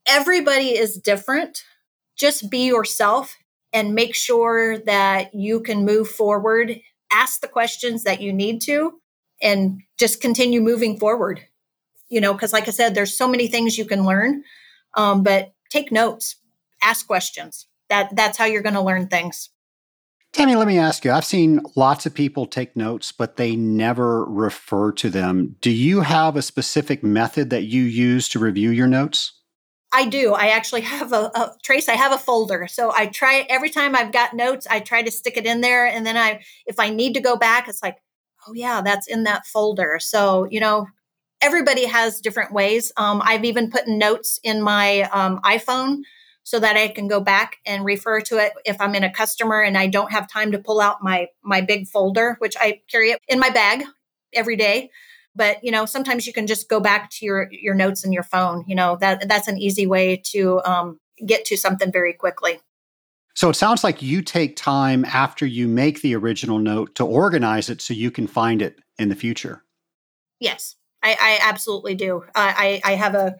Everybody 0.06 0.70
is 0.70 0.96
different. 0.96 1.62
Just 2.16 2.50
be 2.50 2.66
yourself 2.66 3.36
and 3.74 3.94
make 3.94 4.14
sure 4.14 4.78
that 4.78 5.34
you 5.34 5.60
can 5.60 5.84
move 5.84 6.08
forward. 6.08 6.80
Ask 7.12 7.42
the 7.42 7.48
questions 7.48 8.04
that 8.04 8.22
you 8.22 8.32
need 8.32 8.62
to 8.62 9.00
and 9.42 9.82
just 9.98 10.22
continue 10.22 10.62
moving 10.62 10.98
forward. 10.98 11.42
You 12.08 12.22
know, 12.22 12.32
because 12.32 12.54
like 12.54 12.66
I 12.68 12.70
said, 12.70 12.94
there's 12.94 13.14
so 13.14 13.28
many 13.28 13.48
things 13.48 13.76
you 13.76 13.84
can 13.84 14.06
learn, 14.06 14.44
um, 14.94 15.22
but 15.22 15.52
take 15.70 15.92
notes, 15.92 16.36
ask 16.82 17.06
questions 17.06 17.67
that 17.88 18.14
that's 18.14 18.38
how 18.38 18.44
you're 18.44 18.62
going 18.62 18.74
to 18.74 18.80
learn 18.80 19.08
things. 19.08 19.50
Tammy, 20.32 20.54
let 20.54 20.68
me 20.68 20.78
ask 20.78 21.04
you. 21.04 21.10
I've 21.10 21.24
seen 21.24 21.60
lots 21.74 22.04
of 22.06 22.14
people 22.14 22.46
take 22.46 22.76
notes, 22.76 23.12
but 23.12 23.36
they 23.36 23.56
never 23.56 24.24
refer 24.26 24.92
to 24.92 25.08
them. 25.08 25.56
Do 25.60 25.70
you 25.70 26.02
have 26.02 26.36
a 26.36 26.42
specific 26.42 27.02
method 27.02 27.50
that 27.50 27.64
you 27.64 27.82
use 27.82 28.28
to 28.30 28.38
review 28.38 28.70
your 28.70 28.86
notes? 28.86 29.32
I 29.92 30.04
do. 30.04 30.34
I 30.34 30.48
actually 30.48 30.82
have 30.82 31.12
a, 31.12 31.30
a, 31.34 31.54
trace. 31.62 31.88
I 31.88 31.94
have 31.94 32.12
a 32.12 32.18
folder. 32.18 32.68
So 32.68 32.92
I 32.94 33.06
try 33.06 33.46
every 33.48 33.70
time 33.70 33.96
I've 33.96 34.12
got 34.12 34.34
notes, 34.34 34.66
I 34.70 34.80
try 34.80 35.02
to 35.02 35.10
stick 35.10 35.36
it 35.36 35.46
in 35.46 35.62
there. 35.62 35.86
And 35.86 36.06
then 36.06 36.16
I, 36.16 36.42
if 36.66 36.78
I 36.78 36.90
need 36.90 37.14
to 37.14 37.20
go 37.20 37.36
back, 37.36 37.68
it's 37.68 37.82
like, 37.82 37.96
oh 38.46 38.52
yeah, 38.52 38.82
that's 38.82 39.06
in 39.06 39.24
that 39.24 39.46
folder. 39.46 39.98
So, 39.98 40.46
you 40.50 40.60
know, 40.60 40.86
everybody 41.40 41.86
has 41.86 42.20
different 42.20 42.52
ways. 42.52 42.92
Um, 42.96 43.22
I've 43.24 43.44
even 43.44 43.70
put 43.70 43.88
notes 43.88 44.38
in 44.42 44.62
my 44.62 45.02
um, 45.10 45.40
iPhone 45.42 46.02
so 46.48 46.58
that 46.58 46.78
I 46.78 46.88
can 46.88 47.08
go 47.08 47.20
back 47.20 47.58
and 47.66 47.84
refer 47.84 48.22
to 48.22 48.38
it 48.38 48.54
if 48.64 48.80
I'm 48.80 48.94
in 48.94 49.04
a 49.04 49.12
customer 49.12 49.60
and 49.60 49.76
I 49.76 49.86
don't 49.86 50.10
have 50.10 50.26
time 50.26 50.52
to 50.52 50.58
pull 50.58 50.80
out 50.80 51.02
my 51.02 51.28
my 51.42 51.60
big 51.60 51.86
folder, 51.86 52.36
which 52.38 52.56
I 52.58 52.80
carry 52.90 53.10
it 53.10 53.20
in 53.28 53.38
my 53.38 53.50
bag 53.50 53.84
every 54.32 54.56
day. 54.56 54.88
But 55.36 55.62
you 55.62 55.70
know, 55.70 55.84
sometimes 55.84 56.26
you 56.26 56.32
can 56.32 56.46
just 56.46 56.70
go 56.70 56.80
back 56.80 57.10
to 57.10 57.26
your 57.26 57.48
your 57.52 57.74
notes 57.74 58.02
in 58.02 58.14
your 58.14 58.22
phone. 58.22 58.64
You 58.66 58.76
know 58.76 58.96
that 58.96 59.28
that's 59.28 59.46
an 59.46 59.58
easy 59.58 59.86
way 59.86 60.22
to 60.32 60.62
um, 60.64 60.98
get 61.26 61.44
to 61.44 61.58
something 61.58 61.92
very 61.92 62.14
quickly. 62.14 62.60
So 63.34 63.50
it 63.50 63.54
sounds 63.54 63.84
like 63.84 64.00
you 64.00 64.22
take 64.22 64.56
time 64.56 65.04
after 65.04 65.44
you 65.44 65.68
make 65.68 66.00
the 66.00 66.16
original 66.16 66.58
note 66.58 66.94
to 66.94 67.04
organize 67.04 67.68
it 67.68 67.82
so 67.82 67.92
you 67.92 68.10
can 68.10 68.26
find 68.26 68.62
it 68.62 68.78
in 68.98 69.10
the 69.10 69.14
future. 69.14 69.64
Yes, 70.40 70.76
I, 71.02 71.10
I 71.20 71.38
absolutely 71.42 71.94
do. 71.94 72.24
I, 72.34 72.80
I 72.82 72.94
have 72.94 73.14
a 73.14 73.36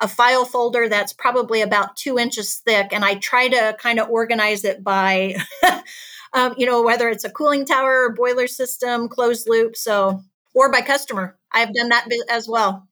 a 0.00 0.08
file 0.08 0.44
folder 0.44 0.88
that's 0.88 1.12
probably 1.12 1.60
about 1.60 1.96
two 1.96 2.18
inches 2.18 2.54
thick, 2.56 2.88
and 2.92 3.04
I 3.04 3.16
try 3.16 3.48
to 3.48 3.76
kind 3.78 3.98
of 3.98 4.08
organize 4.08 4.64
it 4.64 4.82
by, 4.82 5.36
um, 6.32 6.54
you 6.56 6.66
know, 6.66 6.82
whether 6.82 7.08
it's 7.08 7.24
a 7.24 7.30
cooling 7.30 7.66
tower 7.66 8.04
or 8.04 8.14
boiler 8.14 8.46
system, 8.46 9.08
closed 9.08 9.48
loop, 9.48 9.76
so 9.76 10.22
or 10.54 10.70
by 10.70 10.80
customer. 10.80 11.38
I've 11.52 11.74
done 11.74 11.90
that 11.90 12.08
as 12.30 12.48
well. 12.48 12.88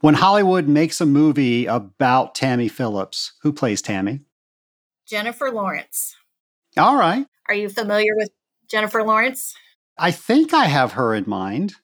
When 0.00 0.14
Hollywood 0.14 0.68
makes 0.68 1.00
a 1.00 1.06
movie 1.06 1.66
about 1.66 2.34
Tammy 2.34 2.68
Phillips, 2.68 3.32
who 3.42 3.52
plays 3.52 3.82
Tammy? 3.82 4.20
Jennifer 5.06 5.50
Lawrence. 5.50 6.14
All 6.76 6.96
right. 6.96 7.26
Are 7.48 7.54
you 7.54 7.68
familiar 7.68 8.14
with 8.16 8.30
Jennifer 8.68 9.02
Lawrence? 9.02 9.54
I 9.98 10.10
think 10.10 10.52
I 10.52 10.66
have 10.66 10.92
her 10.92 11.14
in 11.14 11.24
mind. 11.26 11.74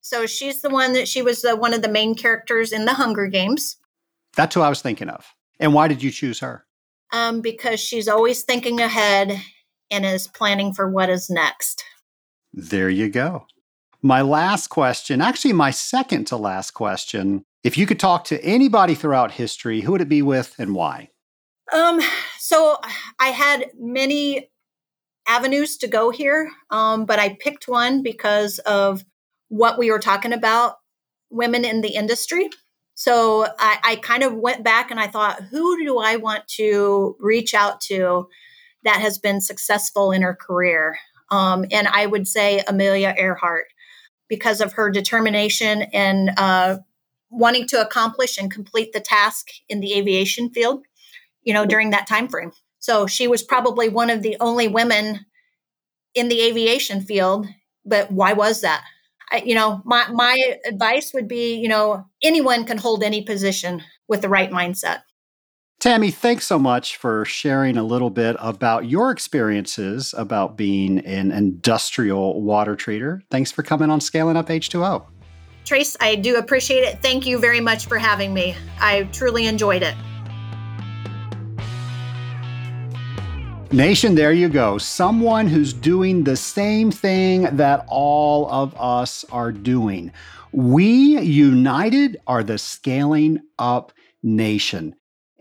So 0.00 0.26
she's 0.26 0.62
the 0.62 0.70
one 0.70 0.92
that 0.92 1.08
she 1.08 1.22
was 1.22 1.42
the, 1.42 1.56
one 1.56 1.74
of 1.74 1.82
the 1.82 1.88
main 1.88 2.14
characters 2.14 2.70
in 2.70 2.84
the 2.84 2.94
Hunger 2.94 3.26
Games. 3.26 3.76
That's 4.36 4.54
who 4.54 4.60
I 4.60 4.68
was 4.68 4.82
thinking 4.82 5.08
of. 5.08 5.26
And 5.58 5.74
why 5.74 5.88
did 5.88 6.02
you 6.02 6.10
choose 6.10 6.40
her? 6.40 6.64
Um, 7.12 7.40
because 7.40 7.80
she's 7.80 8.08
always 8.08 8.42
thinking 8.42 8.80
ahead 8.80 9.40
and 9.90 10.04
is 10.04 10.28
planning 10.28 10.72
for 10.72 10.88
what 10.90 11.08
is 11.08 11.30
next. 11.30 11.84
There 12.52 12.90
you 12.90 13.08
go. 13.08 13.46
My 14.02 14.22
last 14.22 14.68
question, 14.68 15.20
actually, 15.20 15.52
my 15.52 15.70
second 15.70 16.26
to 16.26 16.36
last 16.36 16.72
question. 16.72 17.44
If 17.64 17.76
you 17.76 17.86
could 17.86 17.98
talk 17.98 18.24
to 18.24 18.42
anybody 18.44 18.94
throughout 18.94 19.32
history, 19.32 19.80
who 19.80 19.92
would 19.92 20.00
it 20.00 20.08
be 20.08 20.22
with 20.22 20.54
and 20.58 20.74
why? 20.74 21.10
Um, 21.72 22.00
so 22.38 22.78
I 23.18 23.28
had 23.28 23.70
many 23.78 24.50
avenues 25.26 25.76
to 25.78 25.88
go 25.88 26.10
here, 26.10 26.50
um, 26.70 27.04
but 27.04 27.18
I 27.18 27.36
picked 27.40 27.66
one 27.66 28.02
because 28.02 28.58
of 28.60 29.04
what 29.48 29.78
we 29.78 29.90
were 29.90 29.98
talking 29.98 30.32
about 30.32 30.76
women 31.30 31.64
in 31.64 31.80
the 31.80 31.94
industry. 31.94 32.48
So 32.96 33.46
I, 33.58 33.78
I 33.84 33.96
kind 33.96 34.22
of 34.22 34.34
went 34.34 34.64
back 34.64 34.90
and 34.90 34.98
I 34.98 35.06
thought, 35.06 35.42
who 35.50 35.84
do 35.84 35.98
I 35.98 36.16
want 36.16 36.48
to 36.56 37.14
reach 37.20 37.52
out 37.52 37.80
to 37.82 38.28
that 38.84 39.02
has 39.02 39.18
been 39.18 39.42
successful 39.42 40.12
in 40.12 40.22
her 40.22 40.34
career? 40.34 40.98
Um, 41.30 41.66
and 41.70 41.86
I 41.88 42.06
would 42.06 42.26
say 42.26 42.64
Amelia 42.66 43.14
Earhart 43.18 43.66
because 44.28 44.62
of 44.62 44.72
her 44.72 44.90
determination 44.90 45.82
and 45.92 46.30
uh, 46.38 46.78
wanting 47.28 47.66
to 47.68 47.82
accomplish 47.82 48.38
and 48.38 48.50
complete 48.50 48.94
the 48.94 49.00
task 49.00 49.48
in 49.68 49.80
the 49.80 49.92
aviation 49.92 50.48
field, 50.48 50.82
you 51.42 51.52
know, 51.52 51.66
during 51.66 51.90
that 51.90 52.06
time 52.06 52.28
frame. 52.28 52.52
So 52.78 53.06
she 53.06 53.28
was 53.28 53.42
probably 53.42 53.90
one 53.90 54.08
of 54.08 54.22
the 54.22 54.38
only 54.40 54.68
women 54.68 55.26
in 56.14 56.28
the 56.28 56.40
aviation 56.40 57.02
field. 57.02 57.46
But 57.84 58.10
why 58.10 58.32
was 58.32 58.62
that? 58.62 58.84
I, 59.32 59.42
you 59.44 59.54
know, 59.54 59.82
my 59.84 60.06
my 60.10 60.36
advice 60.66 61.12
would 61.14 61.28
be, 61.28 61.54
you 61.54 61.68
know, 61.68 62.06
anyone 62.22 62.64
can 62.64 62.78
hold 62.78 63.02
any 63.02 63.22
position 63.22 63.82
with 64.08 64.22
the 64.22 64.28
right 64.28 64.50
mindset. 64.50 65.02
Tammy, 65.78 66.10
thanks 66.10 66.46
so 66.46 66.58
much 66.58 66.96
for 66.96 67.24
sharing 67.26 67.76
a 67.76 67.82
little 67.82 68.08
bit 68.08 68.36
about 68.38 68.88
your 68.88 69.10
experiences 69.10 70.14
about 70.16 70.56
being 70.56 71.00
an 71.00 71.30
industrial 71.30 72.40
water 72.42 72.74
treater. 72.74 73.20
Thanks 73.30 73.52
for 73.52 73.62
coming 73.62 73.90
on 73.90 74.00
Scaling 74.00 74.36
Up 74.36 74.48
H2O. 74.48 75.04
Trace, 75.66 75.96
I 76.00 76.14
do 76.14 76.36
appreciate 76.36 76.82
it. 76.82 77.02
Thank 77.02 77.26
you 77.26 77.38
very 77.38 77.60
much 77.60 77.86
for 77.86 77.98
having 77.98 78.32
me. 78.32 78.54
I 78.80 79.02
truly 79.12 79.46
enjoyed 79.46 79.82
it. 79.82 79.94
Nation, 83.72 84.14
there 84.14 84.32
you 84.32 84.48
go. 84.48 84.78
Someone 84.78 85.48
who's 85.48 85.72
doing 85.72 86.22
the 86.22 86.36
same 86.36 86.92
thing 86.92 87.42
that 87.56 87.84
all 87.88 88.48
of 88.48 88.74
us 88.80 89.24
are 89.32 89.50
doing. 89.50 90.12
We 90.52 91.20
united 91.20 92.16
are 92.28 92.44
the 92.44 92.58
scaling 92.58 93.40
up 93.58 93.92
nation. 94.22 94.94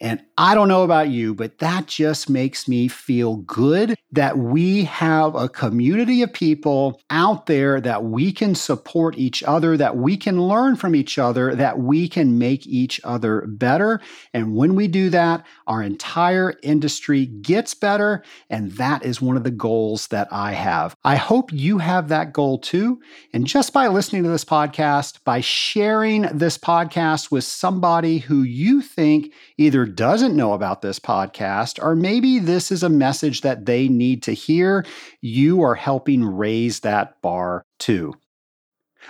And 0.06 0.22
I 0.38 0.54
don't 0.54 0.68
know 0.68 0.84
about 0.84 1.10
you, 1.10 1.34
but 1.34 1.58
that 1.58 1.88
just 1.88 2.30
makes 2.30 2.68
me 2.68 2.88
feel 2.88 3.38
good 3.38 3.96
that 4.12 4.38
we 4.38 4.84
have 4.84 5.34
a 5.34 5.50
community 5.50 6.22
of 6.22 6.32
people 6.32 7.02
out 7.10 7.48
there 7.48 7.82
that 7.82 8.04
we 8.04 8.32
can 8.32 8.54
support 8.54 9.18
each 9.18 9.42
other, 9.42 9.76
that 9.78 9.98
we 9.98 10.16
can 10.16 10.48
learn 10.48 10.76
from 10.76 10.94
each 10.94 11.18
other, 11.18 11.56
that 11.56 11.80
we 11.80 12.08
can 12.08 12.38
make 12.38 12.68
each 12.68 13.02
other 13.04 13.48
better. 13.48 14.00
And 14.32 14.56
when 14.56 14.76
we 14.76 14.88
do 14.88 15.10
that, 15.10 15.44
our 15.66 15.82
entire 15.82 16.54
industry 16.62 17.26
gets 17.26 17.74
better. 17.74 18.24
And 18.48 18.74
that 18.74 19.04
is 19.04 19.24
one 19.24 19.38
of 19.38 19.44
the 19.44 19.50
goals 19.50 20.06
that 20.08 20.28
I 20.32 20.52
have. 20.52 20.96
I 21.04 21.16
hope 21.16 21.52
you 21.52 21.80
have 21.80 22.10
that 22.10 22.32
goal 22.32 22.60
too. 22.60 23.02
And 23.34 23.48
just 23.48 23.74
by 23.74 23.88
listening 23.88 24.22
to 24.22 24.30
this 24.30 24.46
podcast, 24.46 25.24
by 25.24 25.42
sharing 25.42 26.24
this 26.24 26.60
podcast 26.60 27.32
with 27.32 27.44
somebody 27.44 28.20
who 28.20 28.44
you 28.44 28.84
think 28.84 29.34
either 29.58 29.95
doesn't 29.96 30.36
know 30.36 30.54
about 30.54 30.82
this 30.82 31.00
podcast, 31.00 31.82
or 31.82 31.96
maybe 31.96 32.40
this 32.40 32.72
is 32.72 32.84
a 32.84 32.90
message 32.90 33.42
that 33.42 33.66
they 33.66 33.88
need 33.88 34.24
to 34.24 34.34
hear, 34.34 34.86
you 35.22 35.62
are 35.62 35.76
helping 35.76 36.24
raise 36.24 36.82
that 36.82 37.22
bar 37.22 37.66
too. 37.80 38.14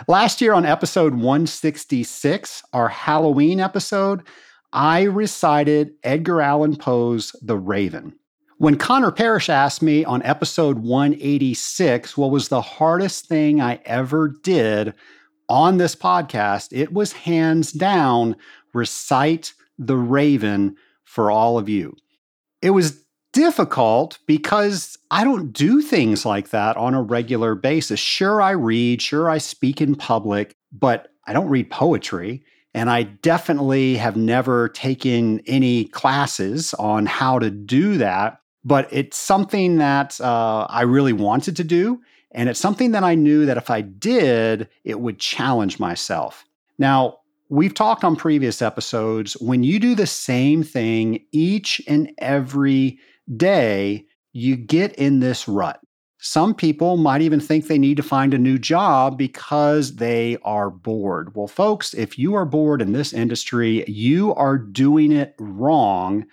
Last 0.07 0.41
year 0.41 0.53
on 0.53 0.65
episode 0.65 1.13
166, 1.13 2.63
our 2.73 2.89
Halloween 2.89 3.59
episode, 3.59 4.23
I 4.73 5.03
recited 5.03 5.93
Edgar 6.03 6.41
Allan 6.41 6.75
Poe's 6.75 7.33
The 7.41 7.57
Raven. 7.57 8.13
When 8.57 8.77
Connor 8.77 9.11
Parrish 9.11 9.49
asked 9.49 9.81
me 9.81 10.05
on 10.05 10.21
episode 10.23 10.79
186 10.79 12.17
what 12.17 12.31
was 12.31 12.47
the 12.47 12.61
hardest 12.61 13.27
thing 13.27 13.59
I 13.59 13.79
ever 13.85 14.29
did 14.43 14.93
on 15.49 15.77
this 15.77 15.95
podcast, 15.95 16.69
it 16.71 16.93
was 16.93 17.11
hands 17.13 17.71
down 17.71 18.35
recite 18.73 19.53
the 19.77 19.97
Raven 19.97 20.75
for 21.03 21.31
all 21.31 21.57
of 21.57 21.69
you. 21.69 21.95
It 22.61 22.71
was 22.71 23.03
difficult 23.33 24.17
because 24.27 24.97
I 25.11 25.23
don't 25.25 25.51
do 25.51 25.81
things 25.81 26.25
like 26.25 26.49
that 26.51 26.77
on 26.77 26.93
a 26.93 27.01
regular 27.01 27.53
basis. 27.53 27.99
Sure, 27.99 28.41
I 28.41 28.51
read, 28.51 29.01
sure, 29.01 29.29
I 29.29 29.39
speak 29.39 29.81
in 29.81 29.95
public, 29.95 30.55
but 30.71 31.09
I 31.27 31.33
don't 31.33 31.49
read 31.49 31.69
poetry. 31.69 32.43
And 32.73 32.89
I 32.89 33.03
definitely 33.03 33.95
have 33.95 34.17
never 34.17 34.69
taken 34.69 35.41
any 35.47 35.85
classes 35.85 36.73
on 36.75 37.05
how 37.05 37.39
to 37.39 37.49
do 37.49 37.97
that. 37.97 38.39
But 38.63 38.87
it's 38.91 39.17
something 39.17 39.77
that 39.77 40.19
uh, 40.19 40.65
I 40.69 40.81
really 40.81 41.13
wanted 41.13 41.55
to 41.57 41.63
do. 41.63 42.01
And 42.31 42.49
it's 42.49 42.59
something 42.59 42.91
that 42.91 43.03
I 43.03 43.15
knew 43.15 43.45
that 43.45 43.57
if 43.57 43.69
I 43.69 43.81
did, 43.81 44.67
it 44.83 44.99
would 44.99 45.19
challenge 45.19 45.79
myself. 45.79 46.45
Now, 46.77 47.19
we've 47.49 47.73
talked 47.73 48.03
on 48.03 48.15
previous 48.15 48.61
episodes 48.61 49.33
when 49.33 49.63
you 49.63 49.79
do 49.79 49.95
the 49.95 50.07
same 50.07 50.63
thing 50.63 51.23
each 51.31 51.81
and 51.87 52.11
every 52.17 52.99
day, 53.37 54.05
you 54.33 54.55
get 54.55 54.93
in 54.95 55.19
this 55.19 55.47
rut. 55.47 55.79
Some 56.17 56.55
people 56.55 56.97
might 56.97 57.21
even 57.21 57.39
think 57.39 57.67
they 57.67 57.77
need 57.77 57.97
to 57.97 58.03
find 58.03 58.33
a 58.33 58.39
new 58.39 58.57
job 58.57 59.17
because 59.17 59.97
they 59.97 60.37
are 60.43 60.71
bored. 60.71 61.35
Well, 61.35 61.47
folks, 61.47 61.93
if 61.93 62.17
you 62.17 62.33
are 62.33 62.45
bored 62.45 62.81
in 62.81 62.93
this 62.93 63.13
industry, 63.13 63.85
you 63.87 64.33
are 64.33 64.57
doing 64.57 65.11
it 65.11 65.35
wrong. 65.39 66.25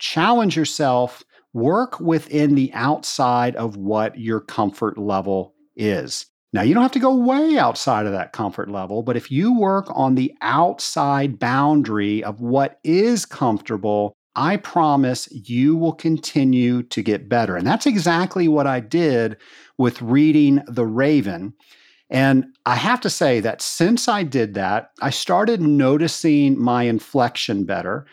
Challenge 0.00 0.56
yourself, 0.56 1.22
work 1.52 2.00
within 2.00 2.56
the 2.56 2.72
outside 2.74 3.54
of 3.54 3.76
what 3.76 4.18
your 4.18 4.40
comfort 4.40 4.98
level 4.98 5.54
is. 5.76 6.26
Now, 6.52 6.62
you 6.62 6.74
don't 6.74 6.82
have 6.82 6.92
to 6.92 6.98
go 6.98 7.14
way 7.14 7.58
outside 7.58 8.06
of 8.06 8.12
that 8.12 8.32
comfort 8.32 8.68
level, 8.68 9.02
but 9.02 9.16
if 9.16 9.30
you 9.30 9.56
work 9.56 9.86
on 9.90 10.16
the 10.16 10.34
outside 10.42 11.38
boundary 11.38 12.24
of 12.24 12.40
what 12.40 12.80
is 12.82 13.24
comfortable, 13.24 14.16
I 14.34 14.56
promise 14.56 15.28
you 15.30 15.76
will 15.76 15.92
continue 15.92 16.82
to 16.84 17.02
get 17.02 17.28
better. 17.28 17.56
And 17.56 17.66
that's 17.66 17.86
exactly 17.86 18.48
what 18.48 18.66
I 18.66 18.80
did 18.80 19.36
with 19.78 20.02
reading 20.02 20.62
The 20.66 20.86
Raven. 20.86 21.52
And 22.10 22.46
I 22.66 22.74
have 22.74 23.00
to 23.02 23.10
say 23.10 23.38
that 23.40 23.62
since 23.62 24.08
I 24.08 24.24
did 24.24 24.54
that, 24.54 24.90
I 25.00 25.10
started 25.10 25.60
noticing 25.60 26.60
my 26.60 26.84
inflection 26.84 27.64
better. 27.64 28.06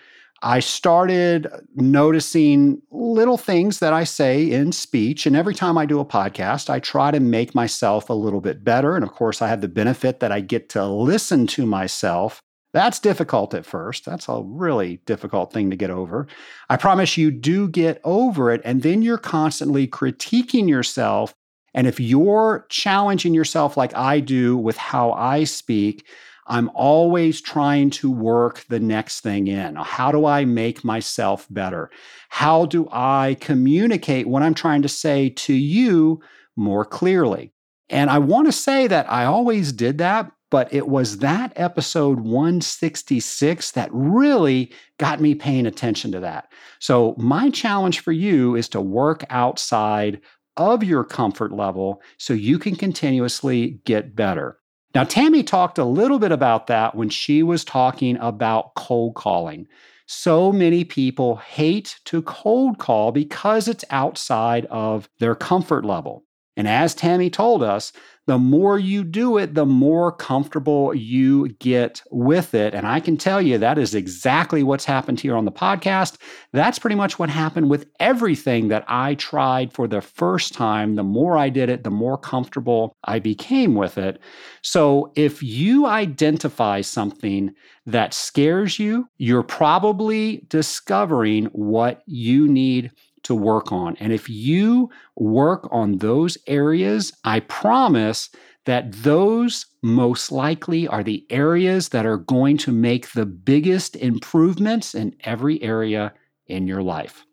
I 0.43 0.59
started 0.59 1.47
noticing 1.75 2.81
little 2.91 3.37
things 3.37 3.79
that 3.79 3.93
I 3.93 4.03
say 4.03 4.49
in 4.49 4.71
speech. 4.71 5.25
And 5.25 5.35
every 5.35 5.55
time 5.55 5.77
I 5.77 5.85
do 5.85 5.99
a 5.99 6.05
podcast, 6.05 6.69
I 6.69 6.79
try 6.79 7.11
to 7.11 7.19
make 7.19 7.55
myself 7.55 8.09
a 8.09 8.13
little 8.13 8.41
bit 8.41 8.63
better. 8.63 8.95
And 8.95 9.03
of 9.03 9.11
course, 9.11 9.41
I 9.41 9.47
have 9.47 9.61
the 9.61 9.67
benefit 9.67 10.19
that 10.19 10.31
I 10.31 10.41
get 10.41 10.69
to 10.69 10.85
listen 10.85 11.47
to 11.47 11.65
myself 11.65 12.41
that's 12.73 12.99
difficult 12.99 13.53
at 13.53 13.65
first. 13.65 14.05
That's 14.05 14.29
a 14.29 14.43
really 14.43 14.97
difficult 15.05 15.51
thing 15.51 15.69
to 15.69 15.75
get 15.75 15.89
over. 15.89 16.27
I 16.69 16.77
promise 16.77 17.17
you 17.17 17.31
do 17.31 17.67
get 17.67 17.99
over 18.03 18.51
it. 18.51 18.61
And 18.63 18.83
then 18.83 19.01
you're 19.01 19.17
constantly 19.17 19.87
critiquing 19.87 20.69
yourself. 20.69 21.33
And 21.73 21.87
if 21.87 21.99
you're 21.99 22.65
challenging 22.69 23.33
yourself 23.33 23.77
like 23.77 23.95
I 23.95 24.19
do 24.19 24.57
with 24.57 24.77
how 24.77 25.11
I 25.13 25.45
speak, 25.45 26.05
I'm 26.47 26.71
always 26.73 27.41
trying 27.41 27.89
to 27.91 28.09
work 28.09 28.65
the 28.69 28.79
next 28.79 29.21
thing 29.21 29.47
in. 29.47 29.75
How 29.75 30.11
do 30.11 30.25
I 30.25 30.45
make 30.45 30.83
myself 30.83 31.45
better? 31.49 31.89
How 32.29 32.65
do 32.65 32.87
I 32.91 33.37
communicate 33.39 34.27
what 34.27 34.43
I'm 34.43 34.53
trying 34.53 34.81
to 34.81 34.89
say 34.89 35.29
to 35.29 35.53
you 35.53 36.21
more 36.55 36.85
clearly? 36.85 37.53
And 37.89 38.09
I 38.09 38.19
want 38.19 38.47
to 38.47 38.51
say 38.51 38.87
that 38.87 39.11
I 39.11 39.25
always 39.25 39.71
did 39.71 39.97
that, 39.99 40.31
but 40.49 40.73
it 40.73 40.87
was 40.87 41.19
that 41.19 41.53
episode 41.55 42.19
166 42.21 43.71
that 43.71 43.89
really 43.91 44.71
got 44.97 45.19
me 45.19 45.35
paying 45.35 45.65
attention 45.65 46.11
to 46.13 46.19
that. 46.21 46.51
So, 46.79 47.15
my 47.17 47.49
challenge 47.49 47.99
for 47.99 48.11
you 48.11 48.55
is 48.55 48.69
to 48.69 48.81
work 48.81 49.23
outside 49.29 50.21
of 50.57 50.83
your 50.83 51.03
comfort 51.03 51.51
level 51.51 52.01
so 52.17 52.33
you 52.33 52.59
can 52.59 52.75
continuously 52.75 53.79
get 53.85 54.15
better. 54.15 54.57
Now, 54.95 55.03
Tammy 55.03 55.43
talked 55.43 55.77
a 55.77 55.85
little 55.85 56.19
bit 56.19 56.31
about 56.31 56.67
that 56.67 56.95
when 56.95 57.09
she 57.09 57.43
was 57.43 57.63
talking 57.65 58.17
about 58.17 58.73
cold 58.75 59.15
calling. 59.15 59.67
So 60.07 60.51
many 60.51 60.83
people 60.85 61.35
hate 61.35 61.99
to 62.05 62.21
cold 62.21 62.79
call 62.79 63.11
because 63.11 63.67
it's 63.67 63.83
outside 63.89 64.65
of 64.67 65.09
their 65.19 65.35
comfort 65.35 65.83
level. 65.83 66.23
And 66.57 66.67
as 66.67 66.93
Tammy 66.93 67.29
told 67.29 67.63
us, 67.63 67.93
the 68.27 68.37
more 68.37 68.77
you 68.77 69.05
do 69.05 69.37
it, 69.37 69.53
the 69.53 69.65
more 69.65 70.11
comfortable 70.11 70.93
you 70.93 71.47
get 71.59 72.01
with 72.11 72.53
it. 72.53 72.73
And 72.73 72.85
I 72.85 72.99
can 72.99 73.15
tell 73.15 73.41
you 73.41 73.57
that 73.57 73.77
is 73.77 73.95
exactly 73.95 74.63
what's 74.63 74.83
happened 74.83 75.21
here 75.21 75.35
on 75.35 75.45
the 75.45 75.51
podcast. 75.51 76.17
That's 76.51 76.77
pretty 76.77 76.97
much 76.97 77.17
what 77.17 77.29
happened 77.29 77.69
with 77.69 77.87
everything 78.01 78.67
that 78.67 78.83
I 78.89 79.15
tried 79.15 79.71
for 79.71 79.87
the 79.87 80.01
first 80.01 80.53
time. 80.53 80.95
The 80.95 81.03
more 81.03 81.37
I 81.37 81.47
did 81.47 81.69
it, 81.69 81.85
the 81.85 81.89
more 81.89 82.17
comfortable 82.17 82.97
I 83.05 83.19
became 83.19 83.75
with 83.75 83.97
it. 83.97 84.19
So 84.61 85.13
if 85.15 85.41
you 85.41 85.85
identify 85.85 86.81
something 86.81 87.53
that 87.85 88.13
scares 88.13 88.77
you, 88.77 89.07
you're 89.17 89.41
probably 89.41 90.45
discovering 90.49 91.45
what 91.53 92.01
you 92.05 92.49
need 92.49 92.91
to 93.27 93.35
work 93.35 93.73
on. 93.73 93.97
And 93.97 94.13
if 94.13 94.29
you 94.29 94.89
work 95.17 95.67
on 95.69 95.97
those 95.97 96.37
areas, 96.47 97.11
I 97.25 97.41
promise 97.41 98.29
that 98.65 98.91
those 98.93 99.65
most 99.83 100.31
likely 100.31 100.87
are 100.87 101.03
the 101.03 101.25
areas 101.29 101.89
that 101.89 102.05
are 102.05 102.17
going 102.17 102.57
to 102.57 102.71
make 102.71 103.11
the 103.11 103.25
biggest 103.25 103.97
improvements 103.97 104.95
in 104.95 105.13
every 105.25 105.61
area 105.61 106.13
in 106.47 106.67
your 106.67 106.81
life. 106.81 107.25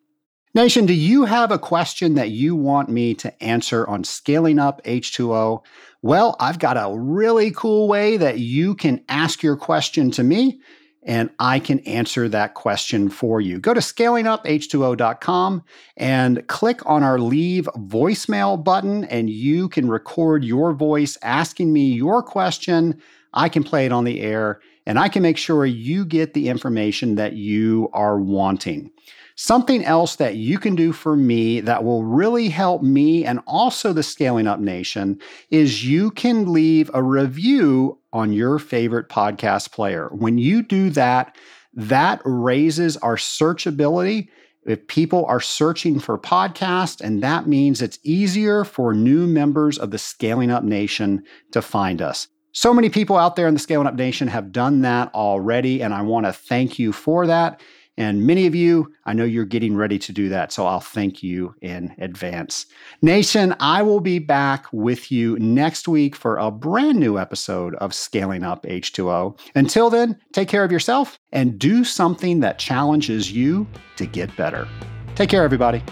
Nation, 0.53 0.85
do 0.85 0.95
you 0.95 1.25
have 1.25 1.53
a 1.53 1.59
question 1.59 2.15
that 2.15 2.31
you 2.31 2.57
want 2.57 2.89
me 2.89 3.15
to 3.15 3.43
answer 3.43 3.87
on 3.89 4.03
scaling 4.03 4.59
up 4.59 4.83
H2O? 4.85 5.65
Well, 6.03 6.35
I've 6.41 6.59
got 6.59 6.77
a 6.77 6.97
really 6.97 7.53
cool 7.53 7.87
way 7.87 8.17
that 8.17 8.41
you 8.41 8.75
can 8.75 9.05
ask 9.09 9.45
your 9.45 9.57
question 9.57 10.11
to 10.13 10.25
me 10.25 10.61
and 11.05 11.31
I 11.39 11.59
can 11.59 11.81
answer 11.81 12.29
that 12.31 12.55
question 12.55 13.11
for 13.11 13.41
you. 13.41 13.59
Go 13.59 13.75
to 13.75 13.81
scalinguph2o.com 13.81 15.65
and 15.97 16.47
click 16.49 16.85
on 16.87 17.03
our 17.03 17.19
leave 17.19 17.69
voicemail 17.77 18.63
button, 18.63 19.05
and 19.05 19.29
you 19.29 19.69
can 19.69 19.89
record 19.89 20.45
your 20.45 20.73
voice 20.73 21.19
asking 21.23 21.73
me 21.73 21.93
your 21.93 22.23
question. 22.23 23.01
I 23.35 23.49
can 23.49 23.65
play 23.65 23.85
it 23.85 23.93
on 23.93 24.05
the 24.05 24.21
air, 24.21 24.61
and 24.87 24.99
I 24.99 25.09
can 25.09 25.23
make 25.23 25.37
sure 25.37 25.67
you 25.67 26.05
get 26.07 26.35
the 26.35 26.49
information 26.49 27.17
that 27.17 27.35
you 27.35 27.91
are 27.93 28.19
wanting. 28.19 28.91
Something 29.37 29.85
else 29.85 30.15
that 30.17 30.37
you 30.37 30.59
can 30.59 30.77
do 30.77 30.93
for 30.93 31.17
me 31.17 31.61
that 31.61 31.83
will 31.83 32.05
really 32.05 32.49
help 32.49 32.83
me 32.83 33.25
and 33.25 33.41
also 33.49 33.93
the 33.93 34.05
Scaling 34.05 34.47
Up 34.47 34.61
Nation 34.61 35.21
is 35.51 35.85
you 35.85 36.13
can 36.13 36.53
leave 36.53 36.89
a 36.95 37.03
review 37.03 37.99
on 38.13 38.33
your 38.33 38.61
favorite 38.61 39.09
podcast 39.09 39.73
player. 39.73 40.09
When 40.13 40.39
you 40.39 40.63
do 40.63 40.89
that, 40.91 41.37
that 41.73 42.23
raises 42.25 42.97
our 42.99 43.17
searchability. 43.17 44.29
If 44.67 44.87
people 44.87 45.27
are 45.27 45.41
searching 45.41 45.99
for 45.99 46.17
podcasts, 46.17 47.01
and 47.01 47.21
that 47.25 47.49
means 47.49 47.83
it's 47.83 47.99
easier 48.05 48.63
for 48.63 48.95
new 48.95 49.27
members 49.27 49.79
of 49.79 49.91
the 49.91 49.99
Scaling 49.99 50.53
Up 50.53 50.63
Nation 50.63 51.25
to 51.51 51.61
find 51.61 52.01
us. 52.01 52.29
So 52.53 52.73
many 52.73 52.89
people 52.89 53.17
out 53.17 53.35
there 53.35 53.49
in 53.49 53.55
the 53.55 53.61
Scaling 53.61 53.89
Up 53.89 53.97
Nation 53.97 54.29
have 54.29 54.53
done 54.53 54.83
that 54.83 55.13
already, 55.13 55.83
and 55.83 55.93
I 55.93 56.03
want 56.03 56.25
to 56.27 56.33
thank 56.33 56.79
you 56.79 56.93
for 56.93 57.27
that. 57.27 57.61
And 57.97 58.27
many 58.27 58.47
of 58.47 58.55
you, 58.55 58.93
I 59.05 59.13
know 59.13 59.25
you're 59.25 59.45
getting 59.45 59.77
ready 59.77 59.99
to 60.01 60.13
do 60.13 60.29
that. 60.29 60.53
So 60.53 60.67
I'll 60.67 60.81
thank 60.81 61.23
you 61.23 61.55
in 61.63 61.95
advance. 61.99 62.67
Nation, 63.03 63.55
I 63.61 63.83
will 63.83 64.01
be 64.01 64.19
back 64.19 64.67
with 64.73 65.13
you 65.13 65.39
next 65.39 65.87
week 65.87 66.17
for 66.17 66.37
a 66.37 66.51
brand 66.51 66.99
new 66.99 67.19
episode 67.19 67.77
of 67.77 67.95
Scaling 67.95 68.43
Up 68.43 68.65
H2O. 68.65 69.39
Until 69.55 69.91
then, 69.91 70.19
take 70.33 70.49
care 70.49 70.65
of 70.65 70.73
yourself 70.73 71.19
and 71.33 71.59
do 71.59 71.85
something 71.85 72.41
that 72.41 72.59
challenges 72.59 73.31
you 73.31 73.67
to 73.97 74.07
get 74.07 74.35
better. 74.37 74.67
Take 75.15 75.31
care, 75.31 75.45
everybody. 75.45 75.83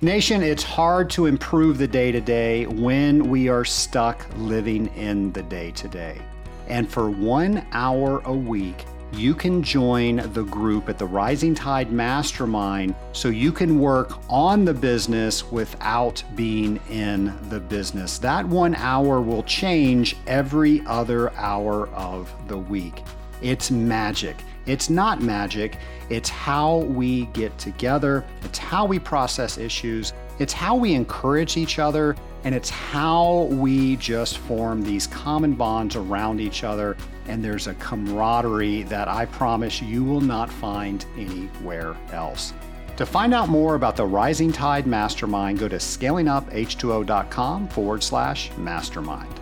Nation, 0.00 0.42
it's 0.42 0.64
hard 0.64 1.10
to 1.10 1.26
improve 1.26 1.78
the 1.78 1.86
day 1.86 2.10
to 2.10 2.20
day 2.20 2.66
when 2.66 3.28
we 3.28 3.48
are 3.48 3.64
stuck 3.64 4.26
living 4.36 4.88
in 4.96 5.32
the 5.32 5.44
day 5.44 5.70
to 5.72 5.86
day. 5.86 6.20
And 6.68 6.90
for 6.90 7.10
one 7.10 7.66
hour 7.72 8.20
a 8.24 8.32
week, 8.32 8.84
you 9.12 9.34
can 9.34 9.62
join 9.62 10.16
the 10.32 10.44
group 10.44 10.88
at 10.88 10.98
the 10.98 11.06
Rising 11.06 11.54
Tide 11.54 11.92
Mastermind 11.92 12.94
so 13.12 13.28
you 13.28 13.52
can 13.52 13.78
work 13.78 14.18
on 14.30 14.64
the 14.64 14.72
business 14.72 15.50
without 15.50 16.22
being 16.34 16.80
in 16.88 17.32
the 17.50 17.60
business. 17.60 18.18
That 18.18 18.46
one 18.46 18.74
hour 18.74 19.20
will 19.20 19.42
change 19.42 20.16
every 20.26 20.82
other 20.86 21.30
hour 21.34 21.88
of 21.88 22.32
the 22.48 22.56
week. 22.56 23.02
It's 23.42 23.70
magic. 23.70 24.36
It's 24.64 24.88
not 24.88 25.20
magic, 25.20 25.76
it's 26.08 26.28
how 26.28 26.78
we 26.78 27.26
get 27.26 27.56
together, 27.58 28.24
it's 28.42 28.58
how 28.58 28.86
we 28.86 29.00
process 29.00 29.58
issues, 29.58 30.12
it's 30.38 30.52
how 30.52 30.76
we 30.76 30.94
encourage 30.94 31.56
each 31.56 31.80
other 31.80 32.14
and 32.44 32.54
it's 32.54 32.70
how 32.70 33.44
we 33.50 33.96
just 33.96 34.38
form 34.38 34.82
these 34.82 35.06
common 35.06 35.54
bonds 35.54 35.96
around 35.96 36.40
each 36.40 36.64
other 36.64 36.96
and 37.26 37.44
there's 37.44 37.66
a 37.66 37.74
camaraderie 37.74 38.82
that 38.84 39.08
I 39.08 39.26
promise 39.26 39.80
you 39.80 40.04
will 40.04 40.20
not 40.20 40.50
find 40.50 41.04
anywhere 41.16 41.96
else. 42.12 42.52
To 42.96 43.06
find 43.06 43.32
out 43.32 43.48
more 43.48 43.74
about 43.74 43.96
the 43.96 44.04
Rising 44.04 44.52
Tide 44.52 44.86
Mastermind, 44.86 45.58
go 45.58 45.68
to 45.68 45.76
scalinguph2o.com 45.76 47.68
forward 47.68 48.02
slash 48.02 48.50
mastermind. 48.58 49.41